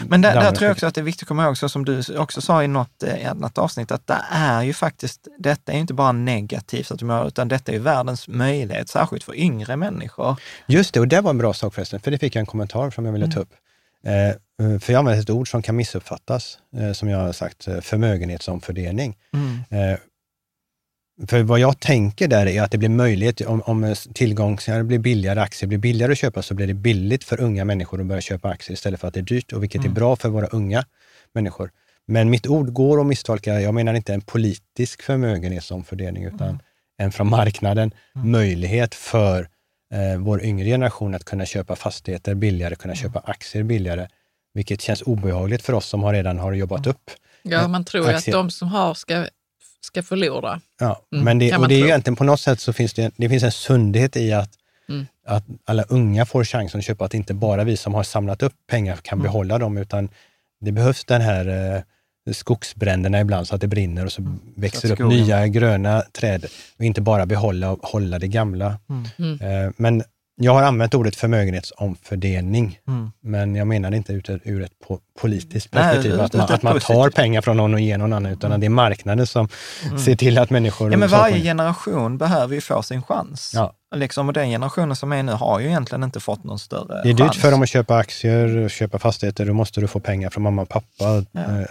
[0.08, 1.84] Men där, där tror jag också att det är viktigt att komma ihåg, så som
[1.84, 5.76] du också sa i något eh, annat avsnitt, att det är ju faktiskt, detta är
[5.76, 10.36] inte bara negativt, att de gör, utan detta är världens möjlighet, särskilt för yngre människor.
[10.66, 12.90] Just det, och det var en bra sak förresten, för det fick jag en kommentar
[12.90, 13.52] som jag ville ta upp.
[14.04, 17.80] Eh, för jag använder ett ord som kan missuppfattas, eh, som jag har sagt, eh,
[17.80, 19.16] förmögenhetsomfördelning.
[19.70, 19.98] Eh,
[21.26, 24.84] för vad jag tänker där är att det blir möjlighet, om, om tillgång, så det
[24.84, 28.06] blir billigare, aktier blir billigare att köpa, så blir det billigt för unga människor att
[28.06, 29.90] börja köpa aktier istället för att det är dyrt, och vilket Mm.
[29.90, 30.84] är bra för våra unga
[31.34, 31.70] människor.
[32.06, 36.58] Men mitt ord går att misstolka, jag menar inte en politisk förmögenhetsomfördelning, utan Mm.
[36.98, 39.48] en från marknaden möjlighet för
[39.94, 43.02] eh, vår yngre generation att kunna köpa fastigheter billigare, kunna Mm.
[43.02, 44.08] köpa aktier billigare,
[44.54, 47.10] vilket känns obehagligt för oss som har redan har jobbat upp
[47.42, 48.34] Ja, man tror ju att Aktier.
[48.36, 49.26] de som har ska,
[49.84, 50.60] ska förlora.
[50.80, 51.88] Ja, Mm, men det, och det är ju tro.
[51.88, 54.50] egentligen på något sätt så finns det, det finns en sundhet i att,
[54.88, 55.06] Mm.
[55.26, 58.54] att alla unga får chansen att köpa, att inte bara vi som har samlat upp
[58.70, 59.22] pengar kan Mm.
[59.22, 60.08] behålla dem, utan
[60.60, 61.74] det behövs den här
[62.26, 64.22] eh, skogsbränderna ibland så att det brinner och så
[64.56, 64.92] växer Mm.
[64.94, 66.44] att upp skogen- nya gröna träd
[66.78, 68.78] och inte bara behålla och hålla det gamla.
[69.18, 69.40] Mm.
[69.40, 70.02] Eh, men
[70.36, 73.12] jag har använt ordet förmögenhetsomfördelning, Mm.
[73.22, 76.62] men jag menar inte ur, ur ett po- politiskt Nej, perspektiv, ur- att man, att
[76.62, 79.48] man tar pengar från någon och ger någon annan, utan att det är marknaden som
[80.04, 80.86] ser till att människor...
[80.86, 80.92] Mm.
[80.92, 83.52] Ja, men varje generation behöver ju få sin chans.
[83.54, 83.74] Ja.
[83.94, 87.10] Liksom, och den generationen som är nu har ju egentligen inte fått någon större Det
[87.10, 87.38] är dyrt chans.
[87.38, 90.68] för dem att köpa aktier, köpa fastigheter, då måste du få pengar från mamma och
[90.68, 90.86] pappa.
[90.98, 91.22] Ja,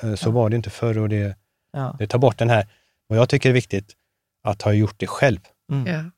[0.04, 1.36] Eh, Så var det inte förr och det,
[1.74, 1.96] Ja.
[2.00, 2.68] det tar bort den här,
[3.08, 3.92] vad jag tycker är viktigt,
[4.44, 5.40] att ha gjort det själv.
[5.72, 6.12] Mm.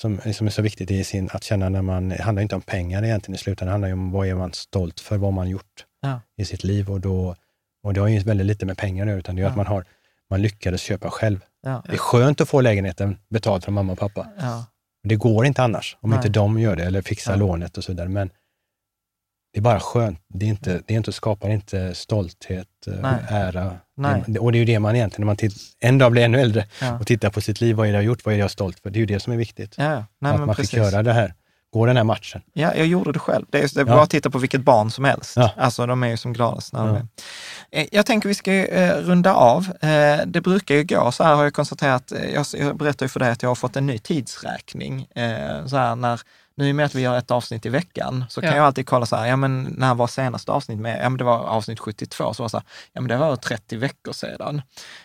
[0.00, 2.60] Som, som är så viktigt i sin, att känna när man, det handlar inte om
[2.62, 5.48] pengar egentligen i slutändan, det handlar ju om vad är man stolt för, vad man
[5.48, 6.20] gjort Ja.
[6.36, 7.36] i sitt liv och då,
[7.82, 9.50] och det har ju väldigt lite med pengar nu, utan det är Ja.
[9.50, 9.84] att man har,
[10.30, 11.40] man lyckades köpa själv.
[11.62, 11.82] Ja.
[11.86, 14.26] Det är skönt att få lägenheten betald från mamma och pappa.
[15.02, 16.16] Det går inte annars, om Nej.
[16.16, 18.08] inte de gör det eller fixar lånet och så vidare.
[18.08, 18.30] Men
[19.56, 20.18] det är bara skönt.
[20.34, 23.14] Det, är inte, det är inte, skapar inte stolthet, eh, Nej.
[23.28, 23.72] ära.
[23.96, 24.24] Nej.
[24.26, 26.40] Det, och det är ju det man egentligen, när man titt, en dag blir ännu
[26.40, 26.98] äldre Ja.
[26.98, 28.44] och tittar på sitt liv, vad är det jag har gjort, vad är det jag
[28.44, 28.90] är stolt för?
[28.90, 29.74] Det är ju det som är viktigt.
[29.78, 30.04] Ja.
[30.20, 30.70] Nej, att man precis.
[30.70, 31.34] fick göra det här,
[31.72, 32.42] gå den här matchen.
[32.52, 33.44] Ja, jag gjorde det själv.
[33.50, 35.36] Det är, det är bara att titta på vilket barn som helst.
[35.56, 37.06] Alltså, de är ju som gladast när de är.
[37.70, 39.68] Eh, Jag tänker vi ska eh, runda av.
[39.80, 42.12] Eh, det brukar ju gå så här har jag konstaterat.
[42.12, 45.06] eh, Jag, jag berättade ju för dig att jag har fått en ny tidsräkning.
[45.14, 46.20] Eh, så här när,
[46.56, 48.56] nu i och med att vi gör ett avsnitt i veckan, så kan Ja.
[48.56, 50.98] jag alltid kolla så här, ja men när var senaste avsnitt med?
[51.02, 53.76] Ja men det var avsnitt 72, så var så här, ja men det var 30
[53.76, 54.62] veckor sedan.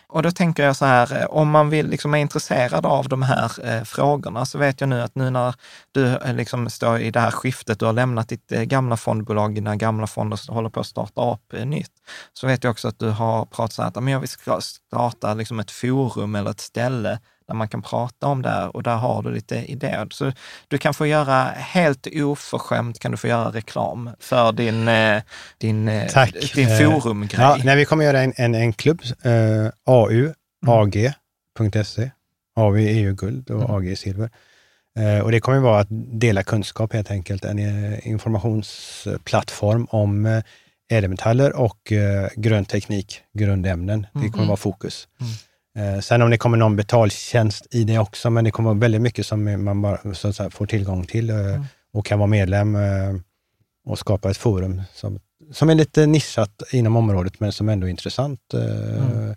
[0.08, 3.22] Och då tänker jag så här, eh, om man vill, liksom är intresserad av de
[3.22, 5.54] här eh, frågorna, så vet jag nu att nu när
[5.92, 9.54] du eh, liksom står i det här skiftet, du har lämnat ditt eh, gamla fondbolag,
[9.54, 11.92] dina gamla fonder håller på att starta upp eh, nytt,
[12.32, 14.28] så vet jag också att du har pratat så här, att men jag vill
[14.60, 17.18] starta liksom ett forum eller ett ställe
[17.52, 20.06] där man kan prata om det här och där har du lite idéer.
[20.10, 20.32] Så
[20.68, 25.22] du kan få göra, helt oförskämt kan du få göra reklam för din, eh,
[25.58, 26.52] din, eh, Tack.
[26.54, 27.40] din Eh, forumgrej.
[27.40, 30.32] Ja, nej, vi kommer göra en, en, en klubb, eh, AU,
[30.66, 32.10] AG.se.
[32.56, 33.70] AU är EU guld och Mm.
[33.76, 34.30] AG är silver.
[35.24, 35.86] Och det kommer vara att
[36.20, 37.58] dela kunskap helt enkelt, en
[38.02, 40.42] informationsplattform om
[40.92, 41.92] ädelmetaller och
[42.36, 44.06] grön teknik, grundämnen.
[44.12, 44.46] Det kommer Mm.
[44.48, 45.08] vara fokus.
[45.20, 45.26] Eh,
[46.02, 49.26] sen om det kommer någon betaltjänst i det också, men det kommer vara väldigt mycket
[49.26, 51.36] som man bara så säga, får tillgång till eh,
[51.92, 53.14] och kan vara medlem eh,
[53.86, 55.20] och skapa ett forum som,
[55.52, 58.40] som är lite nischat inom området, men som ändå är intressant.
[58.54, 59.32] eh,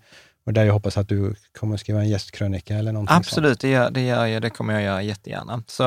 [0.45, 3.89] Och där jag hoppas att du kommer skriva en gästkrönika eller någonting Absolut, det gör,
[3.91, 4.41] det gör jag.
[4.41, 5.63] Det kommer jag göra jättegärna.
[5.67, 5.83] Så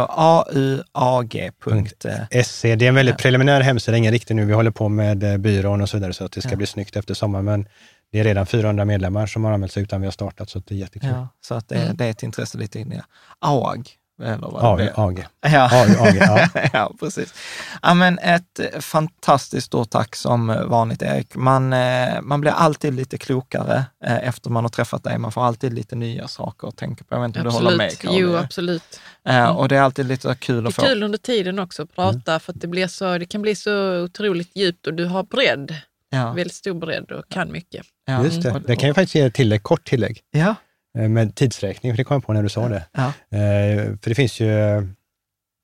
[0.93, 1.51] auag.
[1.65, 2.05] sånt.
[2.45, 4.45] SC, det är en väldigt preliminär hemsida, ingen riktig nu.
[4.45, 6.97] Vi håller på med eh, byrån och så vidare, så att det ska bli snyggt
[6.97, 7.45] efter sommaren.
[7.45, 7.69] Men
[8.13, 10.75] det är redan 400 medlemmar som har anmält sig utan vi har startat, så det
[10.75, 11.11] är jättekul.
[11.11, 11.97] Ja, så att det, Mm.
[11.97, 13.01] det är ett intresse lite in i
[13.39, 13.91] AG.
[14.23, 14.93] Eller vad det.
[14.97, 15.27] AG.
[15.41, 15.71] Ja.
[15.83, 16.49] AG, ja.
[16.73, 17.35] ja, precis.
[17.83, 21.35] Ja, men ett eh, fantastiskt stort tack som eh, vanligt, Erik.
[21.35, 25.19] Man, eh, man blir alltid lite klokare efter man har träffat dig.
[25.19, 27.15] Man får alltid lite nya saker att tänka på.
[27.15, 28.01] Jag vet inte om du håller med, Absolut.
[28.01, 28.19] Karin?
[28.19, 29.01] Jo, absolut.
[29.29, 30.89] Eh, Och det är alltid lite kul Det att är få.
[30.89, 34.03] kul under tiden också att prata för att det, blir så, det kan bli så
[34.03, 35.75] otroligt djupt och du har bredd.
[36.11, 37.87] Ja, Väldigt stor bredd och kan mycket.
[38.09, 38.25] Ja.
[38.25, 38.63] Just det.
[38.67, 40.55] Det kan jag faktiskt ge ett tillägg, kort tillägg Ja,
[40.99, 42.85] eh, med tidsräkning, för det kom jag på när du sa det.
[42.93, 43.07] ja.
[43.39, 44.83] Eh, För det finns ju eh,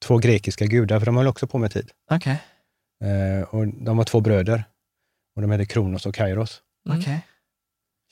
[0.04, 1.90] två grekiska gudar, för de höll också på med tid.
[3.04, 4.64] Eh, Och de var två bröder
[5.36, 6.60] och de hette Kronos och Kairos.
[6.88, 6.98] Mm.
[7.00, 7.20] okej.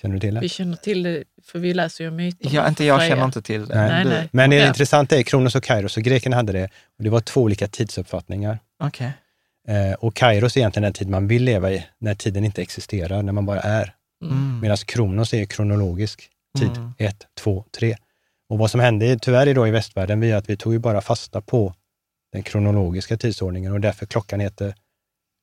[0.02, 0.40] Känner du till det?
[0.40, 2.50] Vi känner till det, för vi läser ju myter.
[2.54, 3.74] Ja, inte jag känner inte till det.
[3.74, 3.88] Nej.
[3.88, 4.28] men Nej, nej.
[4.32, 4.66] Men det Ja.
[4.68, 6.64] intressanta är Kronos och Kairos, och grekerna hade det.
[6.98, 8.58] Och det var två olika tidsuppfattningar.
[9.68, 13.22] Eh, och Kairos är egentligen den tid man vill leva i, när tiden inte existerar,
[13.22, 13.94] när man bara är.
[14.22, 14.60] Mm.
[14.60, 16.92] Medan Kronos är kronologisk tid, Mm.
[16.98, 17.96] ett, två, tre.
[18.48, 21.40] Och vad som hände tyvärr idag i västvärlden, var att vi tog ju bara fasta
[21.40, 21.74] på
[22.32, 24.74] den kronologiska tidsordningen och därför klockan heter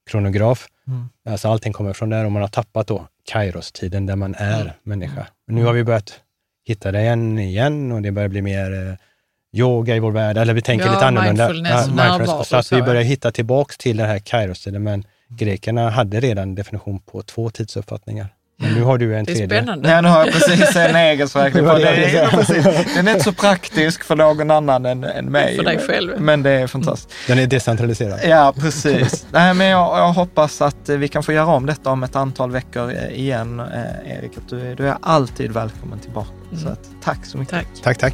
[0.09, 0.67] kronograf.
[0.87, 1.09] Mm.
[1.29, 4.73] Alltså allting kommer från där och man har tappat då Kairos-tiden där man är Mm.
[4.83, 5.27] människa.
[5.47, 6.19] Men nu har vi börjat
[6.65, 8.95] hitta det igen, igen och det börjar bli mer eh,
[9.59, 11.47] yoga i vår värld, eller vi tänker Ja, lite annorlunda.
[11.47, 12.85] mindfulness, närvaro, så att vi ja.
[12.85, 18.27] börjar hitta tillbaks till den här Kairos-tiden, men grekerna hade redan definition på två tidsuppfattningar.
[18.61, 19.57] Men nu har du en Det är tredje.
[19.57, 19.89] spännande.
[19.89, 20.95] Nej, nu har jag precis en
[21.27, 21.95] på Det var det.
[21.95, 22.95] det precis.
[22.95, 25.55] Den är inte så praktisk för någon annan än, än mig.
[25.57, 26.21] För dig men- själv.
[26.21, 27.13] Men det är fantastiskt.
[27.27, 28.19] Den är decentraliserad.
[28.23, 29.25] Ja, precis.
[29.31, 32.51] Nej, men jag, jag hoppas att vi kan få göra om detta om ett antal
[32.51, 34.37] veckor eh, igen, eh, Erik.
[34.37, 36.29] Att du, är- du är alltid välkommen tillbaka.
[36.51, 36.73] Så Mm.
[36.73, 37.51] att, tack så mycket.
[37.53, 37.67] Tack.
[37.83, 38.13] Tack, tack.